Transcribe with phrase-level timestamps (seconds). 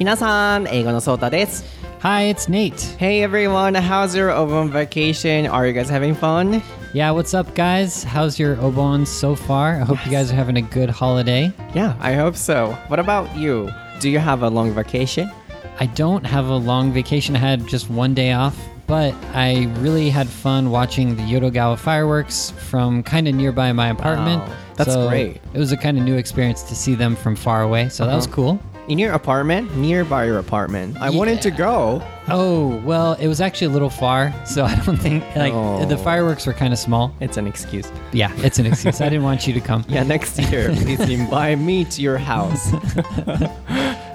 [0.00, 1.64] 皆さん、英語のソータです。
[2.02, 2.80] Hi, it's Nate.
[2.98, 5.46] Hey everyone, how's your Obon vacation?
[5.46, 6.62] Are you guys having fun?
[6.92, 8.04] Yeah, what's up, guys?
[8.04, 9.80] How's your Obon so far?
[9.80, 10.06] I hope yes.
[10.06, 11.50] you guys are having a good holiday.
[11.74, 12.76] Yeah, I hope so.
[12.88, 13.70] What about you?
[13.98, 15.32] Do you have a long vacation?
[15.80, 17.34] I don't have a long vacation.
[17.34, 18.56] I had just one day off,
[18.86, 24.42] but I really had fun watching the Yodogawa fireworks from kind of nearby my apartment.
[24.42, 25.40] Wow, that's so great.
[25.54, 28.10] It was a kind of new experience to see them from far away, so uh-huh.
[28.12, 28.34] that was uh-huh.
[28.36, 28.60] cool
[28.91, 30.97] in your apartment, nearby your apartment.
[30.99, 32.03] I wanted to go.
[32.27, 35.85] Oh, well, it was actually a little far, so I don't think like Oh.
[35.85, 37.15] the fireworks were kind of small.
[37.21, 37.89] It's an excuse.
[38.11, 38.99] Yeah, it's an excuse.
[38.99, 39.85] I didn't want you to come.
[39.91, 42.71] Yeah, next year, please invite me to your house.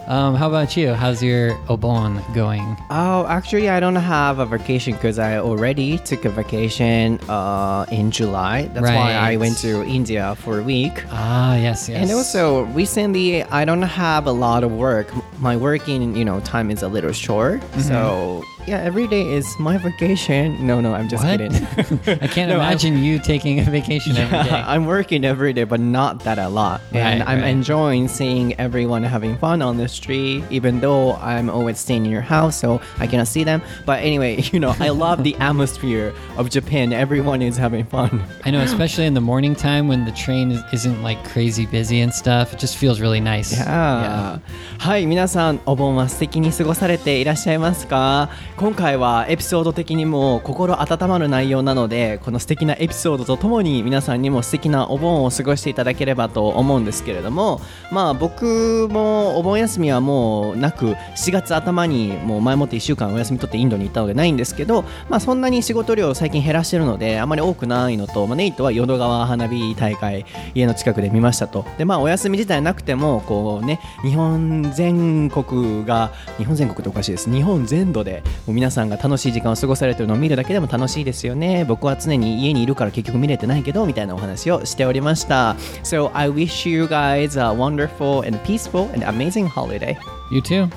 [0.07, 0.95] Um, how about you?
[0.95, 2.77] How's your Obon going?
[2.91, 8.13] Oh, actually, I don't have a vacation because I already took a vacation uh, in
[8.13, 8.69] July.
[8.73, 11.05] That's why I went to India for a week.
[11.11, 12.03] Ah, yes, yes.
[12.03, 15.11] And also, recently, I don't have a lot of work.
[15.41, 17.61] My working, you know, time is a little short.
[17.61, 17.81] Mm-hmm.
[17.81, 20.66] So yeah, every day is my vacation.
[20.66, 21.40] No, no, I'm just what?
[21.40, 21.54] kidding.
[22.22, 24.56] I can't no, imagine I'm, you taking a vacation yeah, every day.
[24.56, 26.82] I'm working every day, but not that a lot.
[26.92, 27.48] Right, and I'm right.
[27.48, 32.22] enjoying seeing everyone having fun on the street, even though I'm always staying in your
[32.22, 33.62] house, so I cannot see them.
[33.86, 36.94] But anyway, you know, I love the atmosphere of Japan.
[36.94, 38.24] Everyone is having fun.
[38.46, 42.14] I know, especially in the morning time when the train isn't like crazy busy and
[42.14, 42.54] stuff.
[42.54, 43.52] It just feels really nice.
[43.54, 43.66] Yeah.
[43.66, 44.40] yeah.
[44.78, 57.61] はい、皆さん、お盆は素敵に過ごされていらっしゃいますか 今回はエピソード的にも心温まる内容なのでこの素敵なエピソードとともに皆さんにも素敵なお盆を過ごしていただければと思うんですけれども
[57.93, 71.67] まあ僕もお盆休みはもうなく7月頭にもう前もって1週間お休み取ってインドに行ったのでないんですけどまあそんなに仕事量最近減らしてるのであまり多くないのと、まあ、ネイトは淀川花火大会家の近くで見ましたと。
[71.77, 77.31] でまあお休み自体なくてもこうね日本全国が日本全国っておかしいです。
[77.31, 81.65] 日本全土でう皆さんが楽しい時間を過ごされてるのを見るだけでも楽しいですよね。
[81.65, 85.57] 僕は常に家にいるから結局見れてないけどみたいなお話をしておりました。
[85.83, 89.97] So I wish you guys a wonderful and peaceful and amazing holiday.
[90.31, 90.69] You too.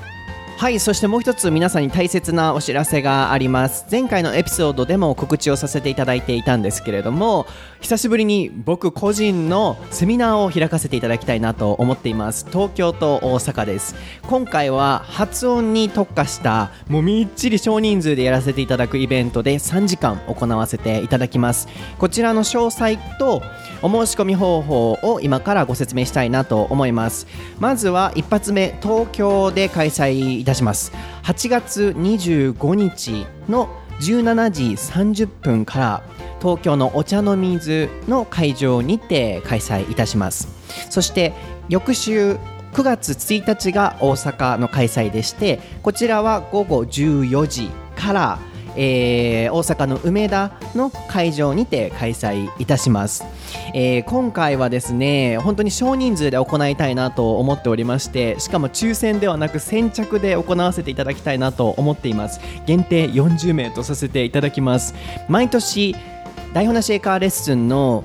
[0.59, 3.85] はい、そしてもう一つ皆さんに大切なお知らせがあります。
[3.89, 7.47] 前回のエピソードでも告知をさせていただいていたんですけれども、
[7.79, 12.45] 久しぶりに僕個人のセミナーを開かせていただきたいなと思っています。
[12.51, 13.95] 東京と大阪です。
[14.27, 21.69] 今回は発音に特化したもうみっちり少人数でやらせていただくイベントで3時間行わせていただきます。
[21.97, 23.41] こちらの詳細と
[23.81, 27.27] お申し込み方法を今からご説明したいなと思います。
[27.59, 30.91] まずは一発目、東京で開催いたします。
[31.23, 33.69] 8月25日の
[34.01, 36.03] 17時30分から
[36.41, 40.47] 東京のお茶の水の会場にて開催いたします。
[40.89, 41.33] そして
[41.67, 42.37] 翌週
[42.73, 48.39] 9月1日が大阪の開催でしてこちらは午後14時から
[48.75, 53.25] えー、大阪の梅田の会場にて開催いたします、
[53.73, 62.39] えー、今回はですね本当に少人数で行いたいなと思っておりましてしかも抽選ではなく先着で行わせていただきたいなと思っています。
[62.65, 64.93] 限定40名とさせていただきます。
[65.27, 65.95] 毎年
[66.53, 68.03] 台本なしエカーレッスンの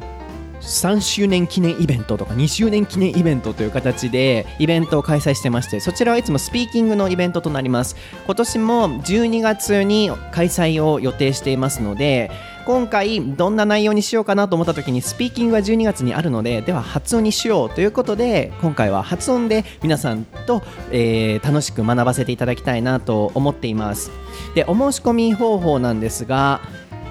[0.61, 7.97] 3周年記念イベントとか2周年記念イベントという形でイベントを開催してましてそちらはいつもスピーキングのイベントとなります。
[8.27, 12.31] 今年も12月に開催を予定していますので
[12.67, 24.11] 今回どんな内容にしようかなと思った時にスピーキングは12月にあるのででは発音にしようということで今回は発音で皆さんと、えー、楽しく学ばせていただきたいなと思っています。
[24.55, 26.63] でお申し込み方法なんですが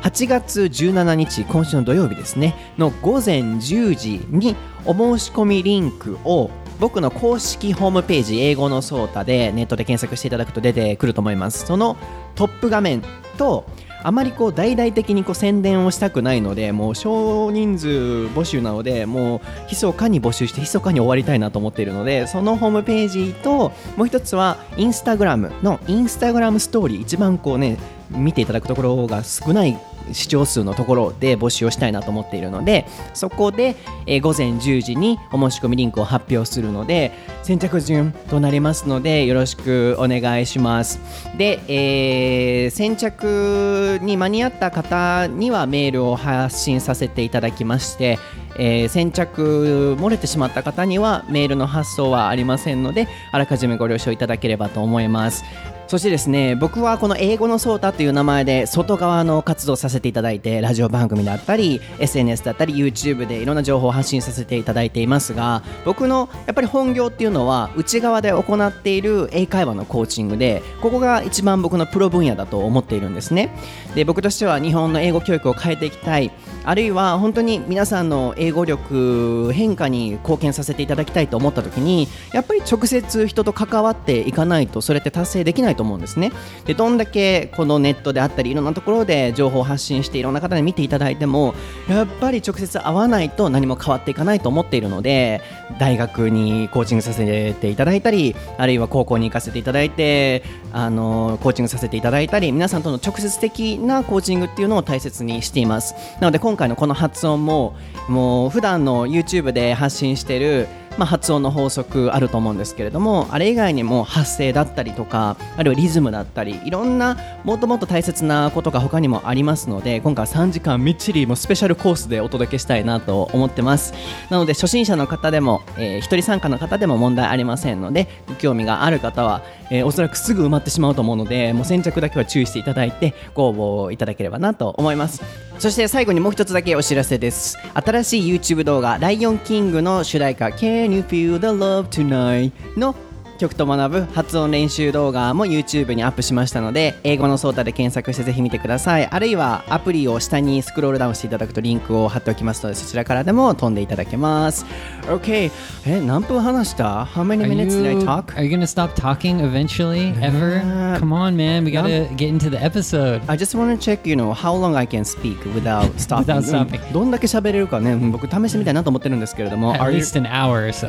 [0.02, 2.56] 8月17日今週の土曜日ですね。
[2.78, 4.56] の午前10時に
[4.86, 6.50] お申し込みリンクを
[6.80, 11.66] 僕の公式ホームページ英語のソータでネットで検索していただくと出てくると思います。
[11.66, 11.96] その
[12.36, 13.02] トップ画面
[13.38, 13.66] と
[14.04, 27.02] あまりこう大々的にこう宣伝をしたくないのでもう少人数募集なのでもう密かに募集して密かに終わりたいなと思っているのでそのホームページともう一つはインスタグラムのインスタグラムストーリー。
[27.02, 27.78] 一番こうね
[28.16, 29.80] 見ていただくところが少ない
[30.12, 33.76] 視聴数のところで募集をしたいなと思っているのでそこで、
[34.06, 37.12] えー、午前10時にお申し込みリンクを発表するので
[37.44, 41.00] 先着順となりますのでよろしくお願いします。
[41.38, 48.20] で、えー、先着に間に合った方にはメールを発信させていただきまして
[48.58, 55.44] えー先着漏れてしまった方にはメールの発送はありませんのであらかじめご了承いただければと思います。
[55.88, 73.56] そしてですね僕はこの英語のソータという名前で外側の活動させていただいてラジオ番組だったり SNS だったり YouTube でいろんな情報を発信させていただいていますが僕のやっぱり本業っていうのは内側で行っている英会話のコーチングでここが一番僕のプロ分野だと思っているんですね。
[73.94, 76.32] で僕としては日本の英語教育を変えていきたい。
[76.66, 86.32] あるいは本当に皆さんの英語力変化に貢献させていただきたいと思った時にやっぱり直接人と関わっていかないとそれって達成できないと思うんですね。
[86.66, 91.54] でどんだけこのネットであったりいろんなところで情報を発信していろんな方に見ていただいても
[91.90, 95.42] やっぱり直接会わないと何も変わっていかないと思っているので
[95.80, 105.94] 大学にコーチングさせていただいたりあるいは高校に行かせていただいてあのコーチングさせていただいたり皆さんとの直接的なコーチングっていうのを大切にしています。
[106.20, 107.76] なので今今回のこの発音も
[108.08, 110.68] もう普段の YouTube で発信している
[110.98, 123.94] まあ、発音の法則あると思うんですけれどもあれ以外にも発声だったりとかあるいはリズムだったりいろんなもっともっと大切なことが他にもありますので今回は3時間みっちりもスペシャルコースでお届けしたいなと思ってます。
[124.30, 129.42] なので初心者の方でも、えー一人参加の方でも問題ありませんのでご興味がある方は、
[129.74, 135.24] えーおそらくすぐ埋まってしまうと思うのでもう先着だけは注意していただいてご応募いただければなと思います。
[135.58, 137.58] そして最後にもう一つだけお知らせです。
[137.74, 142.96] 新しい YouTube 動画「ライオンキング」の主題歌「Can You Feel the Love Tonight」の
[143.44, 154.66] 曲と学ぶ発音練習動画も YouTube にアップしましたので英語のソータで検索してぜひ見てくださいあるいはアプリを下にスクロールダウンしていただくとリンクを貼っておきますのでそちらからでも飛んでいただけます
[155.08, 155.52] OK
[155.86, 158.34] え何分話した How many minutes did I talk?
[158.38, 160.14] are you gonna stop talking eventually?
[160.22, 160.62] Ever?
[160.98, 161.66] Come on, man.
[161.66, 163.22] We gotta get into the episode.
[163.28, 166.28] I just want to check, you know, how long I can speak without stopping.
[166.28, 166.88] Without stopping.
[166.88, 169.76] うんどんだけ喋れるかね、うん僕試してみたいなと思ってるんですけれども。
[169.76, 170.88] At least an hour or so.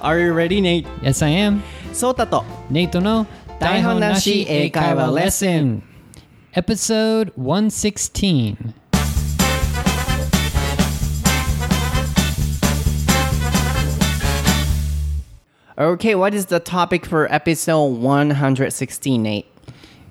[0.00, 0.86] are you ready, Nate?
[1.02, 1.41] yes, I am.
[1.93, 2.45] ソータと。
[2.71, 3.25] Nate no
[3.59, 5.81] 台本なし英会話 lesson.
[6.53, 8.73] Episode 116.
[15.79, 19.45] Okay, what is the topic for episode 116, Nate?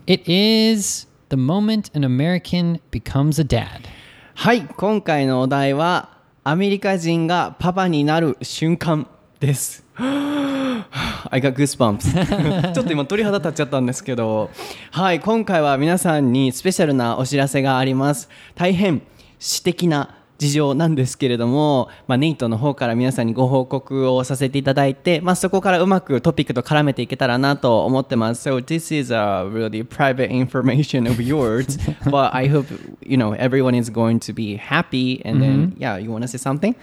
[0.06, 3.88] It is the moment an American becomes a dad.
[4.34, 9.08] はい、今回のお題は、アメリカ人がパパになる瞬間
[9.40, 9.79] です。
[10.01, 14.49] I got goosebumps ちょっと今鳥肌立っちゃったんですけど
[14.91, 19.01] はい今回は皆さんにスペシャルなお知らせがあります大変
[19.39, 28.49] 私的な事情なんですけれども、まあ、ネイトの方から皆さんにご報告をさせていただいて、まあ、そこからうまくトピックと絡めていけたらなと思ってます。
[28.49, 31.77] So this is a really private information of yours,
[32.09, 32.65] but I hope
[33.05, 35.21] you know everyone is going to be happy.
[35.23, 36.75] And then, yeah, you want to say something?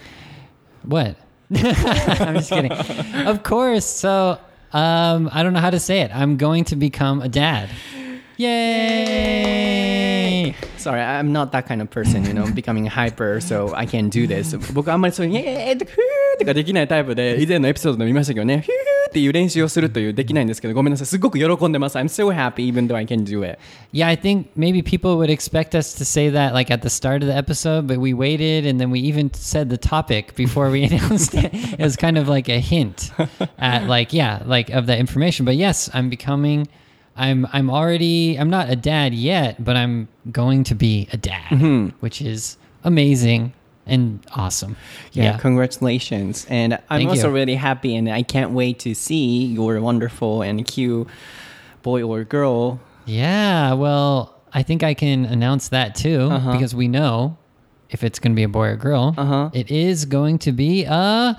[0.87, 1.28] What?
[1.55, 2.71] I'm just kidding.
[2.71, 3.85] of course.
[3.85, 4.39] So,
[4.71, 6.15] um, I don't know how to say it.
[6.15, 7.69] I'm going to become a dad.
[8.37, 9.75] Yay!
[10.78, 14.26] Sorry, I'm not that kind of person, you know, becoming hyper, so I can't do
[14.26, 14.56] this.
[14.72, 21.96] 僕あんまりそういう、イエーイとか、フーとかできないタイプで、以前のエピソードで見ましたけどね、フーっていう練習をするというできないんですけど、ごめんなさい、すごく喜んでます。
[21.96, 23.58] I'm so happy even though I can do it.
[23.92, 27.22] Yeah, I think maybe people would expect us to say that like at the start
[27.22, 30.84] of the episode, but we waited and then we even said the topic before we
[30.84, 31.54] announced it.
[31.54, 33.12] It was kind of like a hint
[33.58, 35.44] at like yeah, like of the information.
[35.44, 36.66] But yes, I'm becoming
[37.19, 41.93] I'm I'm already I'm not a dad yet, but I'm going to be a dad,
[41.99, 43.53] which is amazing
[43.85, 44.75] and awesome.
[45.13, 46.45] Yeah, congratulations.
[46.49, 47.33] And I'm Thank also you.
[47.33, 51.07] really happy and I can't wait to see your wonderful and cute
[51.83, 52.79] boy or girl.
[53.05, 56.51] Yeah, well, I think I can announce that too Uh-huh.
[56.53, 57.37] because we know
[57.89, 59.15] if it's going to be a boy or girl.
[59.17, 59.49] Uh-huh.
[59.53, 61.35] It is going to be a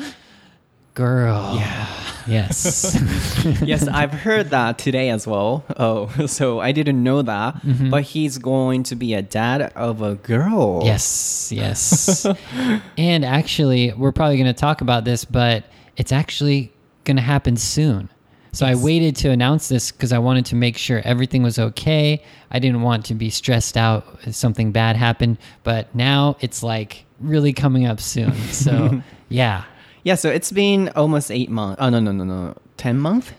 [0.94, 1.56] girl.
[1.56, 1.86] Yeah.
[2.26, 2.96] Yes.
[3.62, 5.64] yes, I've heard that today as well.
[5.76, 7.56] Oh, so I didn't know that.
[7.62, 7.90] Mm-hmm.
[7.90, 10.82] But he's going to be a dad of a girl.
[10.84, 11.50] yes.
[11.52, 12.26] Yes.
[12.98, 15.64] and actually, we're probably going to talk about this, but
[15.96, 16.72] it's actually
[17.04, 18.08] going to happen soon.
[18.52, 22.22] So I waited to announce this because I wanted to make sure everything was okay.
[22.50, 27.04] I didn't want to be stressed out if something bad happened, but now it's like
[27.20, 28.34] really coming up soon.
[28.50, 29.64] So, yeah.
[30.02, 31.80] Yeah, so it's been almost eight months.
[31.82, 32.54] Oh, no, no, no, no.
[32.76, 33.32] 10 months?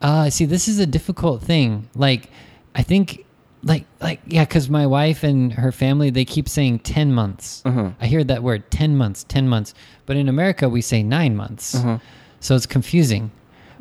[0.00, 1.88] Uh, see, this is a difficult thing.
[1.94, 2.30] Like,
[2.74, 3.24] I think,
[3.64, 7.62] like, like, yeah, because my wife and her family they keep saying ten months.
[8.00, 9.74] I hear that word ten months, ten months.
[10.06, 11.74] But in America, we say nine months,
[12.38, 13.32] so it's confusing.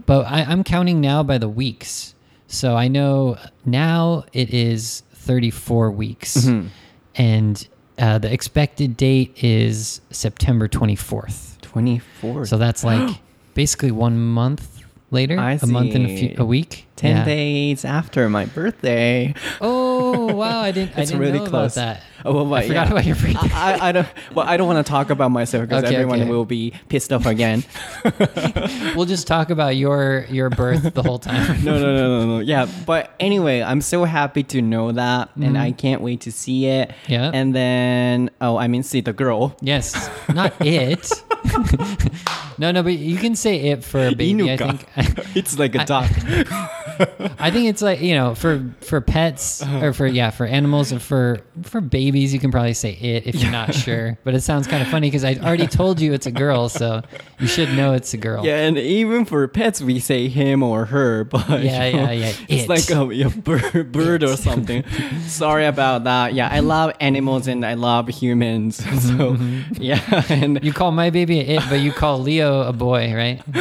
[0.07, 2.15] But I, I'm counting now by the weeks.
[2.47, 6.49] So I know now it is thirty-four weeks,
[7.15, 7.67] and
[7.99, 11.56] uh, the expected date is September 24th.
[11.77, 13.21] 24 So that's like
[13.53, 14.76] basically one month
[15.11, 16.83] later, I a month and a, few, a week.
[16.97, 17.25] 10 Yeah.
[17.25, 20.61] days after my birthday Oh wow!
[20.61, 20.93] I didn't.
[20.97, 21.77] I It's didn't really close.
[21.77, 22.03] about that.
[22.25, 22.91] Oh, well, I forgot yeah.
[22.93, 23.49] about your birthday.
[23.53, 26.21] I, I, I don't well I don't want to talk about myself because Okay, everyone
[26.21, 26.29] okay.
[26.29, 27.63] will be pissed off again
[28.95, 31.63] we'll just talk about your your birth the whole time.
[31.63, 32.39] no, no, no, no, no.
[32.39, 36.65] Yeah, but anyway, I'm so happy to know that, and I can't wait to see
[36.65, 36.89] it.
[36.89, 37.11] Mm-hmm.
[37.13, 37.31] Yeah.
[37.33, 39.55] And then, oh, I mean, see the girl.
[39.61, 41.11] Yes, not it.
[42.57, 44.51] No, no, but you can say it for a baby.
[44.51, 44.85] I think.
[45.35, 46.11] it's like a duck.
[47.39, 50.99] I think it's like you know for for pets or for yeah for animals or
[50.99, 54.17] for for babies you can probably say it if you're not sure.
[54.23, 57.03] But it sounds kind of funny because I already told you it's a girl, so
[57.39, 58.45] you should know it's a girl.
[58.45, 62.11] yeah, and even for pets, we say him or her, but Yeah, you know, yeah,
[62.11, 64.83] yeah, It's like a, a bird, bird or something.
[65.21, 66.33] Sorry about that.
[66.33, 68.77] Yeah, I love animals and I love humans.
[68.77, 69.81] So mm-hmm.
[69.81, 73.41] yeah, and You call my baby it, but you call Leo a boy, right?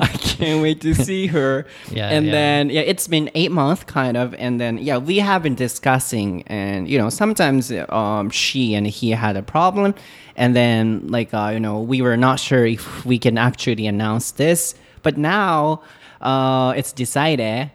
[0.00, 1.66] I can't wait to see her.
[1.90, 2.32] Yeah, and yeah.
[2.32, 6.42] then yeah, it's been eight months kind of, and then yeah, we have been discussing,
[6.46, 9.94] and you know, sometimes um she and he had a problem,
[10.36, 14.32] and then like uh, you know, we were not sure if we can actually announce
[14.32, 15.82] this, but now
[16.20, 17.70] uh it's decided.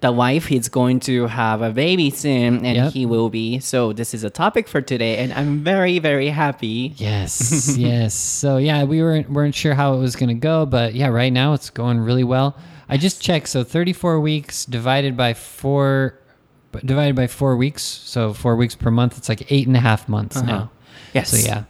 [0.00, 2.92] The wife is going to have a baby soon, and Yep.
[2.92, 3.60] he will be.
[3.60, 6.94] So this is a topic for today, and I'm very, very happy.
[6.96, 8.14] Yes, yes.
[8.14, 11.32] So yeah, we weren't weren't sure how it was going to go, but yeah, right
[11.32, 12.56] now it's going really well.
[12.88, 13.48] I just checked.
[13.48, 16.18] So 34 weeks divided by four,
[16.84, 17.82] divided by four weeks.
[17.82, 19.16] So four weeks per month.
[19.18, 20.46] It's like eight and a half months uh-huh.
[20.46, 20.70] now.
[21.14, 21.30] Yes.
[21.30, 21.64] So yeah.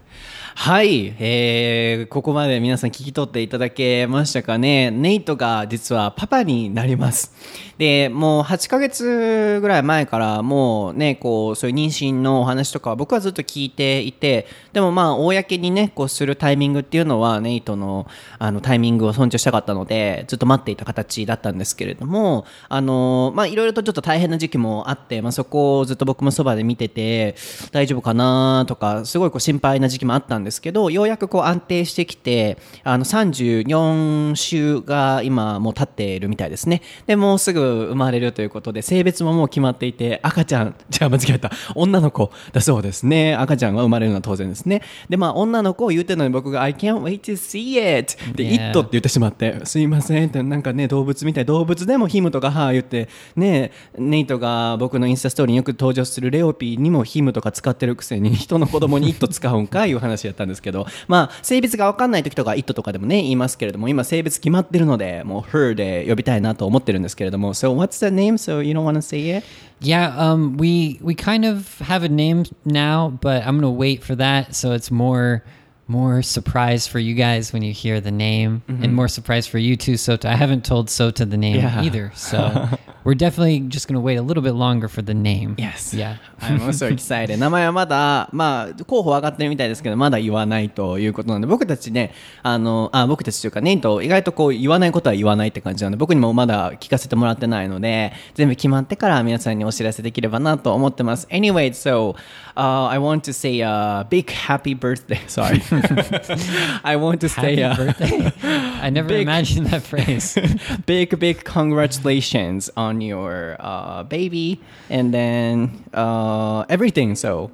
[0.54, 4.90] はい、えー、ここまで皆さん聞き取っていただけましたかね。
[4.90, 7.32] ネイトが実はパパになります。
[7.78, 18.06] で、もう8ヶ月ぐらい前からもうね、こう、そういう妊娠のお話とかは僕はずっと聞いていて、でもまあ、公にね、こうするタイミングっていうのはネイトの
[18.38, 27.34] あのタイミングを尊重したかったので、ずっと待っていた形だったんですけれども、あの、まあ、いろいろとちょっと大変な時期もあって、まあ、そこをずっと僕もそばで見てて、
[27.72, 36.82] 大丈夫かなとか、すごいこう心配な時期もあったんですけど、ようやくこう安定してきて、あの34週が今もう経っているみたいですね。
[37.06, 43.34] で、もうすぐ生まれるということで、性別ももう決まっていて、赤ちゃん、 じゃあ間違えた、女の子だそうですね。
[43.34, 44.82] 赤ちゃんが生まれるのは当然ですね。
[45.08, 48.16] で、まあ女の子を言ってるのに僕が I can't wait to see it!
[48.34, 48.70] で、Yeah.
[48.70, 68.34] it って言ってしまって、すいませんって、なんかね、動物みたい、動物でもヒムとかハー言って、ね、ネイトが僕のインスタストーリーによく登場するレオピーにもヒムとか使ってるくせに、人の子供に it 使うんかいう話やったんですけど、まあ、性別が分かんない時とか it とかでもね、言いますけれども、今性別決まってるので、もう her で呼びたいなと思ってるんですけれども、So what's the name?
[68.34, 69.44] So you don't want to say it?
[69.80, 74.14] Yeah, um, we we kind of have a name now, but I'm gonna wait for
[74.16, 75.42] that, so it's more
[75.90, 79.76] more surprise for you guys when you hear the name, and more surprise for you
[79.76, 80.26] too, Sota.
[80.26, 81.82] I haven't told Sota the name Yeah.
[81.82, 82.68] either, so
[83.04, 85.56] we're definitely just gonna wait a little bit longer for the name.
[85.58, 85.92] Yes.
[85.92, 86.16] Yeah.
[86.40, 87.36] I'm also excited.
[87.38, 101.26] 名前はまだ、まあ、候補上がってるみたいですけど、まだ言わないということなんで、僕たちね、あの、あ、僕たちというか、ネイト、意外とこう、言わないことは言わないって感じなので、僕にもまだ聞かせてもらってないので、全部決まってから皆さんにお知らせできればなと思ってます。
[101.30, 102.14] Anyway, so,
[102.56, 105.18] uh, I want to say a big happy birthday.
[105.26, 105.60] Sorry.
[106.84, 108.32] I want to stay Happy a birthday!
[108.42, 110.36] I never Big- imagined that phrase.
[110.86, 117.14] big, big congratulations on your uh, baby and then uh, everything.
[117.14, 117.50] So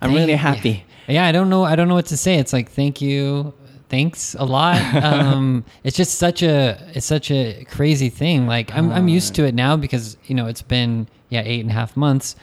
[0.00, 0.84] I'm really happy.
[1.08, 1.14] Yeah.
[1.14, 1.64] yeah, I don't know.
[1.64, 2.36] I don't know what to say.
[2.36, 3.52] It's like thank you,
[3.88, 4.80] thanks a lot.
[5.04, 8.46] Um, it's just such a it's such a crazy thing.
[8.46, 11.70] Like I'm I'm used to it now because you know it's been yeah eight and
[11.70, 12.36] a half months.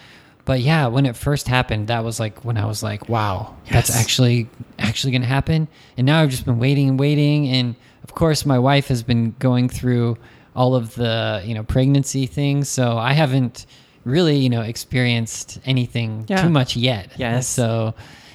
[0.45, 3.95] But yeah, when it first happened, that was like when I was like, wow, that's
[3.95, 5.67] actually actually gonna happen.
[5.97, 7.47] And now I've just been waiting and waiting.
[7.49, 10.17] And of course, my wife has been going through
[10.55, 13.65] all of the you know pregnancy things, so I haven't
[14.03, 16.41] really you know experienced anything Yeah.
[16.41, 17.11] too much yet.
[17.17, 17.47] Yes.
[17.47, 17.93] So,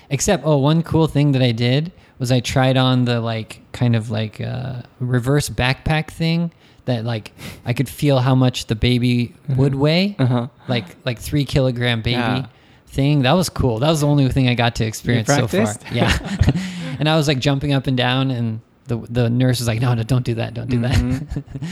[0.08, 3.94] except oh, one cool thing that I did was I tried on the like kind
[3.96, 6.52] of like uh, reverse backpack thing
[6.85, 7.31] that like
[7.65, 10.47] I could feel how much the baby would weigh, Uh-huh.
[10.67, 12.45] like like three kilogram baby Yeah.
[12.87, 13.21] thing.
[13.23, 13.79] That was cool.
[13.79, 15.65] That was the only thing I got to experience so far.
[15.65, 15.85] practiced?
[15.93, 16.11] Yeah,
[16.99, 19.93] and I was like jumping up and down, and the the nurse was like, "No,
[19.93, 20.97] no, don't do that, don't do that."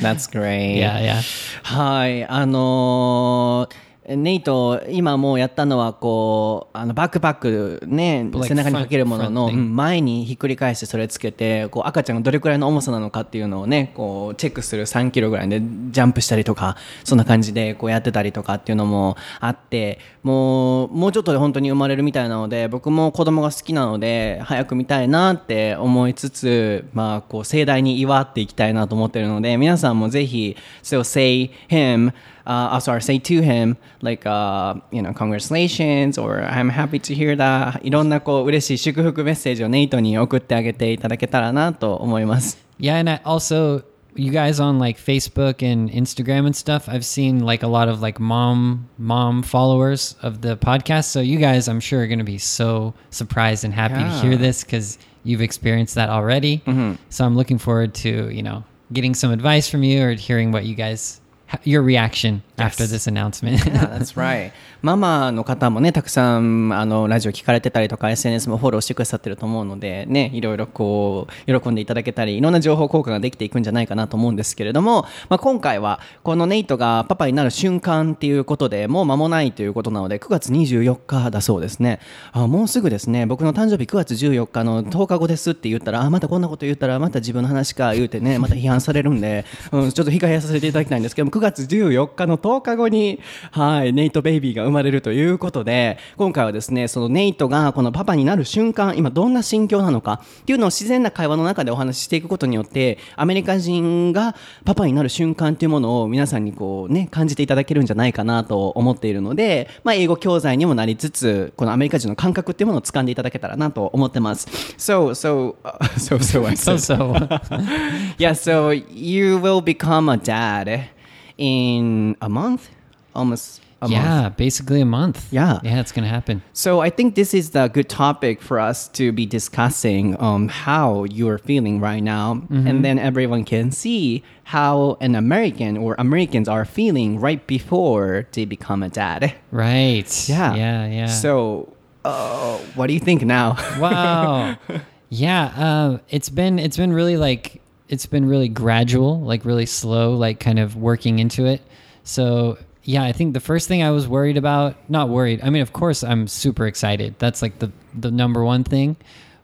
[0.02, 0.78] That's great.
[0.78, 1.22] yeah, yeah.
[1.64, 3.76] はい、あのー
[4.07, 32.13] ネイト今もうやったのはこうあのバックパックね背中にかけるものの前にひっくり返してそれつけてこう赤ちゃんがどれくらいの重さなのかっていうのをねこうチェックする3キロぐらいでジャンプしたりとかそんな感じでこうやってたりとかっていうのもあってもうもうちょっとで本当に生まれるみたいなので僕も子供が好きなので早く見たいなって思いつつまあこう盛大に祝っていきたいなと思ってるので皆さんもぜひ So say him
[32.47, 37.16] uh, oh, sorry, say to him like, uh, you know, congratulations or I'm happy to
[37.16, 42.58] hear that いろんなこう嬉しい祝福メッセージをネイトに送ってあげていただけたらなと思います。
[42.80, 43.84] Yeah, and I also
[44.16, 46.90] you guys on like Facebook and Instagram and stuff.
[46.90, 51.06] I've seen like a lot of like mom mom followers of the podcast.
[51.12, 54.32] So you guys, I'm sure, are going to be so surprised and happy to hear
[54.32, 54.38] Yeah.
[54.38, 56.62] this because you've experienced that already.
[57.10, 60.66] So I'm looking forward to you know getting some advice from you or hearing what
[60.66, 61.22] you guys
[61.65, 63.65] your reaction after this announcement.
[63.65, 64.53] Yeah, that's right.
[64.85, 81.99] ママの方もね、たくさんあのラジオ聞かれてたりとか、SNS もフォローしてくださってると思うので、ね、いろいろこう、喜んでいただけたり、いろんな情報交換ができていくんじゃないかなと思うんですけれども、まあ、今回は、このネイトがパパになる瞬間っていうことで、もう間もないということなので、9月24日だそうですね。
[82.33, 114.49] あもうすぐですね、僕の誕生日9月14日の10日後ですって言ったら、あ、またこんなこと言ったら、また自分の話か言うてね、また批判されるんで、うん、ちょっと控えさせていただきたいんですけども、9月14日の10日後に、はい、ネイトベイビーが生まれるということで、今回はですね、そのネイトがこのパパになる瞬間、今どんな心境なのかっていうのを自然な会話の中でお話ししていくことによって、アメリカ人がパパになる瞬間っていうものを皆さんにこうね、感じていただけるんじゃないかなと思っているので、まあ、英語教材にもなりつつ、このアメリカ人の感覚っていうものを掴んでいただけたらなと思ってます。
[114.77, 116.99] So, so, uh, so, so, I so said.
[116.99, 117.15] so.
[118.19, 120.91] yeah, so you will become a dad
[121.39, 122.71] in a month,
[123.15, 123.93] almost a month.
[123.93, 125.27] yeah, basically a month.
[125.31, 125.61] Yeah.
[125.63, 126.43] yeah, it's gonna happen.
[126.53, 131.05] So I think this is the good topic for us to be discussing um, how
[131.05, 136.49] you are feeling right now, and then everyone can see how an American or Americans
[136.49, 139.33] are feeling right before they become a dad.
[139.51, 140.29] Right.
[140.29, 140.55] Yeah.
[140.55, 140.87] Yeah.
[140.87, 141.07] Yeah.
[141.07, 141.73] So,
[142.05, 143.57] uh, what do you think now?
[143.79, 144.57] wow
[145.09, 150.15] yeah uh, it's been it's been really like it's been really gradual like really slow
[150.15, 151.61] like kind of working into it
[152.03, 155.63] so yeah i think the first thing i was worried about not worried i mean
[155.63, 157.15] of course i'm super excited.
[157.19, 158.97] That's like the the number one thing.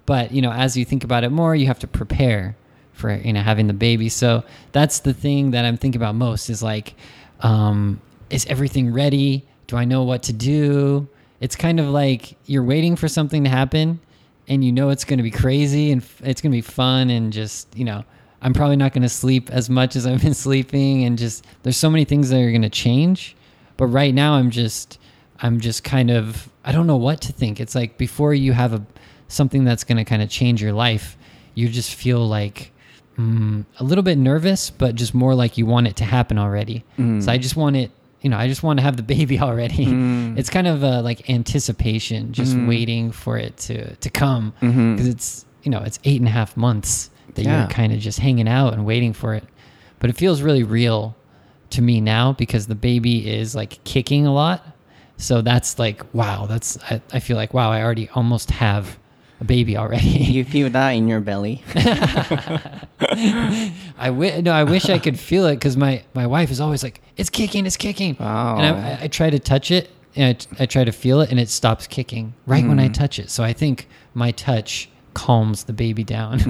[0.06, 2.56] But you know as you think about it more you have to prepare
[2.92, 4.08] for you know having the baby.
[4.08, 6.94] So that's the thing that i'm thinking about most is like
[7.40, 9.46] um, is everything ready?
[9.66, 11.08] Do i know what to do?
[11.40, 14.00] It's kind of like you're waiting for something to happen
[14.48, 17.32] and you know it's going to be crazy and it's going to be fun and
[17.32, 18.04] just you know
[18.42, 21.76] i'm probably not going to sleep as much as i've been sleeping and just there's
[21.76, 23.36] so many things that are going to change.
[23.76, 24.98] But right now i'm just
[25.40, 27.60] i'm just kind of i don't know what to think.
[27.60, 28.82] It's like before you have a
[29.28, 31.16] something that's going to kind of change your life
[31.54, 32.72] you just feel like
[33.16, 36.84] mm, a little bit nervous but just more like you want it to happen already.
[37.22, 39.86] So i just want it you know i just want to have the baby already.
[40.38, 44.52] It's kind of uh, like anticipation just waiting for it to to come.
[44.94, 47.60] Because it's you know it's eight and a half months that Yeah.
[47.60, 49.44] you're kind of just hanging out and waiting for it
[49.98, 51.16] but it feels really real
[51.70, 54.64] to me now because the baby is like kicking a lot
[55.16, 58.98] so that's like wow that's i, I feel like wow i already almost have
[59.40, 61.62] a baby already you feel that in your belly?
[63.00, 66.82] I wi- no, I wish I could feel it because my, my wife is always
[66.82, 68.58] like, "It's kicking, it's kicking," Wow.
[68.58, 71.20] and I, I, I try to touch it and I, t- I try to feel
[71.22, 72.94] it, and it stops kicking right when I mm.
[72.94, 73.30] touch it.
[73.30, 76.38] So I think my touch calms the baby down.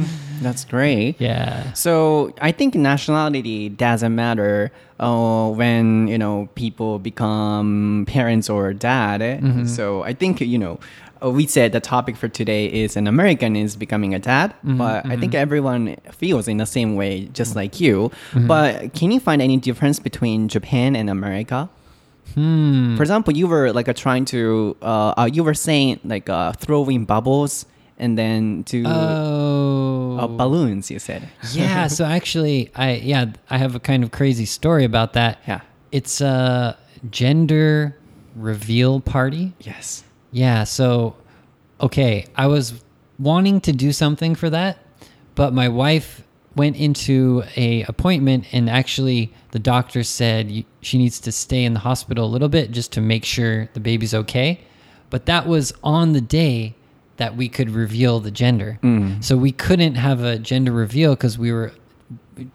[0.00, 0.04] Mm,
[0.42, 1.16] that's great.
[1.20, 8.72] yeah, So I think nationality doesn't matter uh, when you know people become parents or
[8.72, 9.20] dad.
[9.68, 10.78] So I think you know
[11.22, 15.04] uh, we said the topic for today is an American is becoming a dad, but
[15.06, 18.10] I think everyone feels in the same way, just like you.
[18.34, 21.68] But can you find any difference between Japan and America?
[22.34, 22.96] Hmm.
[22.96, 26.52] For example, you were like uh, trying to uh, uh, you were saying like uh,
[26.52, 27.66] throwing bubbles
[27.98, 30.90] and then to Oh, uh, balloons.
[30.90, 31.28] You said.
[31.52, 31.86] yeah.
[31.86, 35.38] So actually, I yeah, I have a kind of crazy story about that.
[35.46, 35.60] Yeah.
[35.92, 36.78] It's a
[37.10, 37.96] gender
[38.36, 39.52] reveal party.
[39.60, 40.04] Yes.
[40.32, 41.16] Yeah, so
[41.80, 42.82] okay, I was
[43.18, 44.78] wanting to do something for that,
[45.34, 46.22] but my wife
[46.56, 51.80] went into a appointment and actually the doctor said she needs to stay in the
[51.80, 54.60] hospital a little bit just to make sure the baby's okay.
[55.10, 56.74] But that was on the day
[57.16, 58.78] that we could reveal the gender.
[58.82, 59.22] Mm.
[59.22, 61.72] So we couldn't have a gender reveal because we were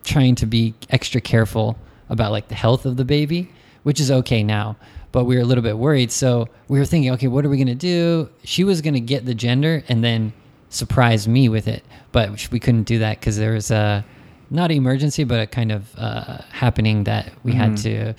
[0.03, 1.77] trying to be extra careful
[2.09, 3.49] about like the health of the baby.
[3.85, 4.75] which is okay now.
[5.11, 7.57] But we were a little bit worried, so we were thinking, okay, what are we
[7.57, 8.27] gonna do?
[8.43, 10.33] She was gonna get the gender and then
[10.75, 14.05] surprise me with it, but we couldn't do that because there was a
[14.49, 18.13] not an emergency, but a kind of uh, happening that we had mm-hmm.
[18.13, 18.15] to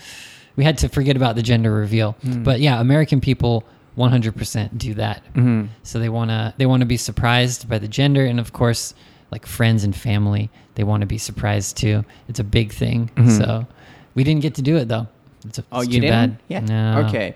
[0.57, 2.17] we had to forget about the gender reveal.
[2.25, 2.43] Mm.
[2.43, 3.65] But yeah, American people
[3.97, 5.23] 100% do that.
[5.35, 5.67] Mm-hmm.
[5.83, 8.95] So they want to they want to be surprised by the gender and of course
[9.31, 12.05] like friends and family, they want to be surprised too.
[12.29, 13.11] It's a big thing.
[13.17, 13.31] Mm-hmm.
[13.31, 13.67] So
[14.15, 15.09] we didn't get to do it though.
[15.45, 16.31] It's, oh, it's Oh, too you didn't?
[16.33, 16.39] bad.
[16.49, 16.61] Yeah.
[16.61, 17.07] No.
[17.07, 17.35] Okay.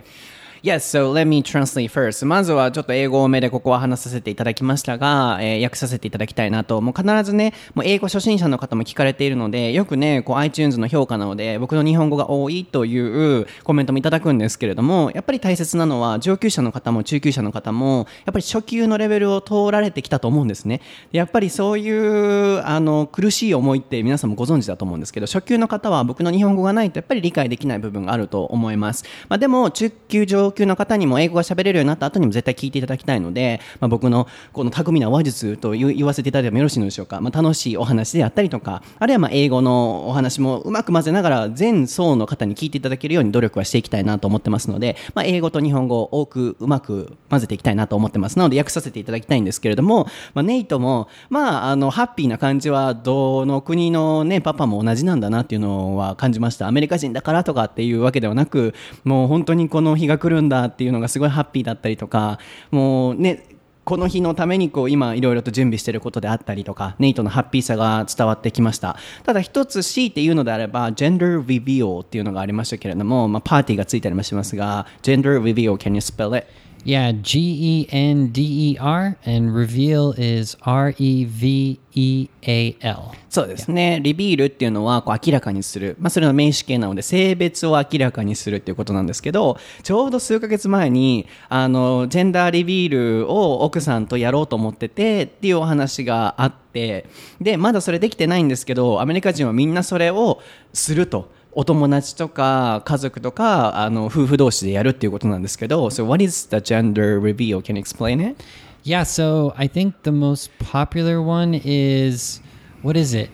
[0.62, 2.26] Yes, so let me translate first.
[2.26, 6.78] まずはちょっと英語多めでここは話させていただきましたが、えー訳させていただきたいなと。
[6.82, 20.82] もう必ずね、もう英語初心者の方も聞かれているので、よくね、こう iTunes の評価なので、僕の日本語が多いというコメントもいただくんですけれども、やっぱり大切なのは上級者の方も中級者の方も、やっぱり初級のレベルを通られてきたと思うんですね。
[21.10, 29.04] やっぱりそういうあの苦しい思いって皆さんもご存知だと思うんですけど、初級の方は僕の日本語がないとやっぱり理解できない部分があると思います。
[29.30, 37.20] まあ、でも中級上級の方にも英語が喋れるようになった後にも絶対聞いていただきたいので、まあ、僕のこの巧みな話術と言言わせていただいてもよろしいのでしょうか。
[37.20, 62.38] まあ、楽しいお話であったりとか、あるいはまあ英語のお話もうまく混ぜながら全層の方に聞いていただけるように努力はしていきたいなと思ってますので、まあ、英語と日本語を多くうまく混ぜていきたいなと思ってますなので訳させていただきたいんですけれども、まあ、ネイトも、まあ、あのハッピーな感じはどの国の、ね、パパも同じなんだなっていうのは感じましたアメリカ人だからとかっていうわけではなくもう本当にこの日が来るんだっていうのがすごいハッピーだったりとか
[62.70, 63.44] もうね
[63.84, 76.46] この日のためにこう今いろいろと準備していることであったりとかネイトのハッピーさが伝わってきましたただ一つ強いて言うのであればジェンダー・リビオっていうのがありましたけれども、まあ、パーティーがついたりもしますがジェンダー・リビオ can you spell it?
[76.84, 82.76] Yeah, G E N D E R and reveal is R E V E A
[82.80, 83.12] L.
[83.28, 84.00] そうですね。
[84.02, 85.96] リビールっていうのはこう明らかにする。
[86.00, 97.06] まあ、それの名詞形なので、性別を明らかにするっていうことなんですけど、ちょうど数ヶ月前に、あの、ジェンダーリビールを奥さんとやろうと思っててっていうお話があって、
[97.40, 100.40] で、まだそれできてないんですけど、アメリカ人はみんなそれを
[100.72, 101.39] すると。
[101.51, 107.61] お友達とか家族とかあの夫婦同士でやるっていうことなんですけど、So what is the gender reveal?
[107.61, 108.43] Can you explain it?
[108.83, 112.41] Yeah, so I think the most popular one is
[112.83, 113.29] what is it?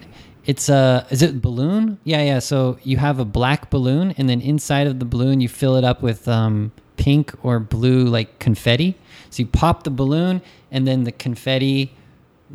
[0.46, 1.98] It's a is it balloon?
[2.04, 2.40] Yeah, yeah.
[2.40, 5.84] So you have a black balloon, and then inside of the balloon you fill it
[5.84, 8.96] up with um, pink or blue like confetti.
[9.30, 11.92] So you pop the balloon, and then the confetti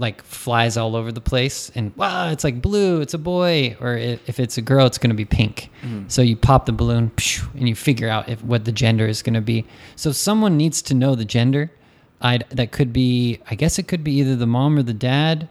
[0.01, 3.01] like flies all over the place, and wow, it's like blue.
[3.01, 5.69] It's a boy, or i if it's a girl, it's going to be pink.
[5.83, 6.09] Mm-hmm.
[6.09, 7.11] So you pop the balloon,
[7.53, 9.65] and you figure out if what the gender is going to be.
[9.95, 11.71] So someone needs to know the gender.
[12.19, 15.49] I'd, that could be, I guess it could be either the mom or the dad,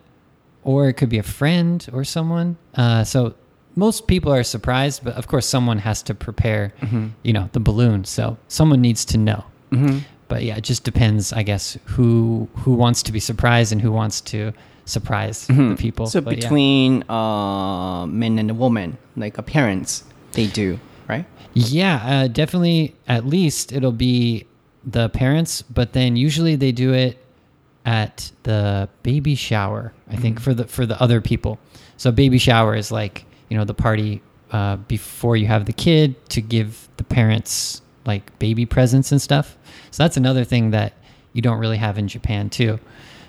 [0.62, 2.56] or it could be a friend or someone.
[2.74, 3.34] Uh, so
[3.76, 7.08] most people are surprised, but of course, someone has to prepare, mm-hmm.
[7.22, 8.04] you know, the balloon.
[8.04, 9.44] So someone needs to know.
[9.72, 9.98] Mm-hmm.
[10.30, 13.92] But yeah, it just depends, I guess, who who wants to be surprised and who
[13.92, 14.52] wants to
[14.84, 16.06] surprise the people.
[16.06, 16.40] So But yeah.
[16.40, 21.26] between uh, men and women, like uh, parents, they do, right?
[21.52, 22.94] Yeah, uh, definitely.
[23.08, 24.46] At least it'll be
[24.84, 27.18] the parents, but then usually they do it
[27.84, 29.92] at the baby shower.
[30.08, 31.58] I think for the for the other people.
[31.96, 36.14] So baby shower is like you know the party uh, before you have the kid
[36.30, 39.57] to give the parents like baby presents and stuff.
[39.91, 40.93] So that's another thing that
[41.33, 42.79] you don't really have in Japan too.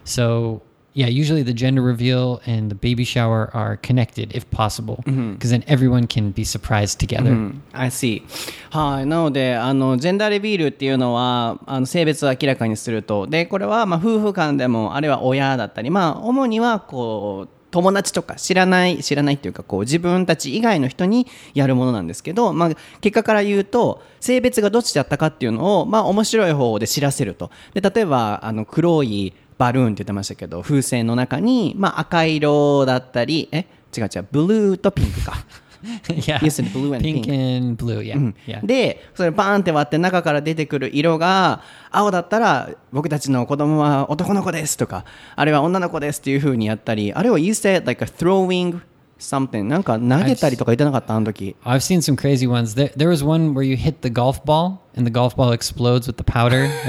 [0.05, 0.62] So
[0.97, 5.62] yeah, usually the gender reveal and the baby shower are connected if possible, because then
[5.67, 7.53] everyone can be surprised together.
[7.75, 8.23] I see.
[8.71, 9.07] はい。
[9.07, 13.27] なので、あの、ジェンダーレビールっていうのは、あの、性別を明らかにすると。
[13.27, 27.50] で、これは、まあ、夫婦間でも、あるいは親だったり、まあ、主には、こう、 友達とか知らない、知らないっていうか、こう、自分たち以外の人にやるものなんですけど、まあ、結果から言うと、性別がどっちだったかっていうのを、まあ、面白い方で知らせると。
[27.74, 33.66] で、例えば、あの、黒いバルーンって言ってましたけど、風船の中に、まあ、赤色だったり、え？
[33.96, 35.34] 違う違う、ブルーとピンクか。
[36.09, 36.43] yeah.
[36.43, 37.29] You said blue and pink, pink.
[37.31, 38.01] and blue.
[38.01, 38.33] Yeah.
[38.47, 38.65] Yeah.
[38.67, 45.05] でそれバーンって割って中から出てくる色が青だったら僕たちの子供は男の子ですとか
[45.37, 48.81] あるいは女の子ですっていう風にやったりあるいは You said like a throwing
[49.19, 52.75] something なんか投げたりとか言ってなかったあの時 I've seen some crazy ones.
[52.75, 56.07] There, there was one where you hit the golf ball and the golf ball explodes
[56.07, 56.69] with the powder.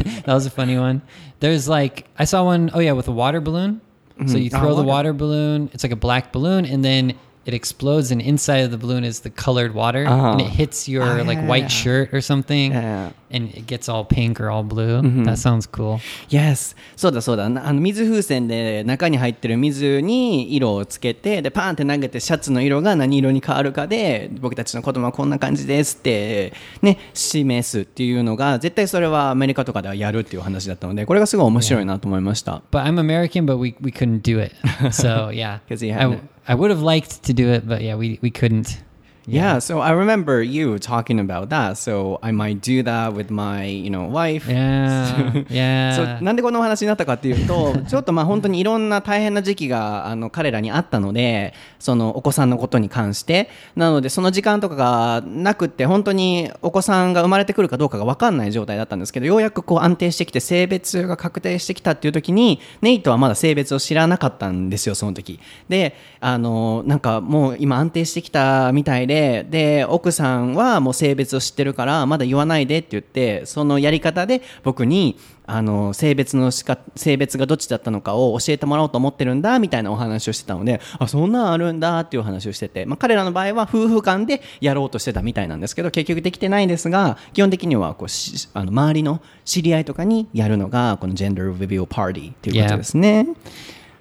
[0.25, 1.01] that was a funny one.
[1.39, 3.81] There's like I saw one oh yeah with a water balloon.
[4.27, 5.11] So you Ah, throw the water.
[5.11, 5.69] water balloon.
[5.73, 7.13] It's like a black balloon, and then
[7.46, 10.32] it explodes and inside of the balloon is the colored water Uh-huh.
[10.32, 11.68] and it hits your Ah, like yeah, white yeah.
[11.68, 13.10] shirt or something Yeah.
[13.30, 15.00] and it gets all pink or all blue.
[15.02, 15.24] Mm-hmm.
[15.24, 15.98] That sounds cool.
[16.30, 26.52] Yes そうだそうだなあの水風船で中に入ってる水に色をつけてでパーンって投げてシャツの色が何色に変わるかで僕たちの子供はこんな感じですって
[26.82, 32.62] ね示すっていうのが絶対それはアメリカとかではやるっていう話だったのでこれがすごい面白いなと思いました。
[32.70, 34.54] But I'm American, but we, we couldn't do it.
[34.90, 37.94] So yeah, 'Cause you I, hadn't- I would have liked to do it, but yeah,
[37.96, 38.78] we, we couldn't.
[39.26, 41.78] Yeah, so I remember you talking about that.
[41.78, 44.46] So I might do that with my, you know, wife.
[44.46, 45.06] Yeah,
[45.96, 46.18] そ yeah.
[46.20, 69.13] うなんでこのお話になったかっていうと ちょっとまあ本当にいろんな大変な時期があの彼らにあったのでそのお子さんのことに関してなのでその時間とかがなくって本当にお子さんが生まれてくるかどうかが分かんない状態だったんですけどようやくこう安定してきて性別が確定してきたっていう時にネイトはまだ性別を知らなかったんですよその時であのなんかもう今安定してきたみたいで
[69.48, 88.08] で奥さんはもう性別を知ってるからまだ言わないでって言ってそのやり方で僕にあの性別のしか性別がどっちだったのかを教えてもらおうと思ってるんだみたいなお話をしてたのであそんなんあるんだっていう話をしてて、まあ、彼らの場合は夫婦間でやろうとしてたみたいなんですけど結局できてないんですが基本的にはこう
[88.54, 93.26] あの周りの知り合いとかにやるのがこのジェンダーリビューパーティーっていうことですね。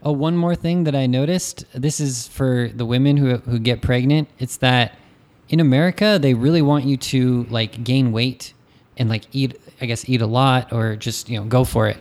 [0.06, 1.66] Oh, one more thing that I noticed.
[1.74, 4.28] This is for the women who who get pregnant.
[4.38, 4.92] It's that
[5.54, 8.54] in America they really want you to like gain weight
[8.98, 9.60] and like eat.
[9.82, 11.98] I guess eat a lot or just you know go for it.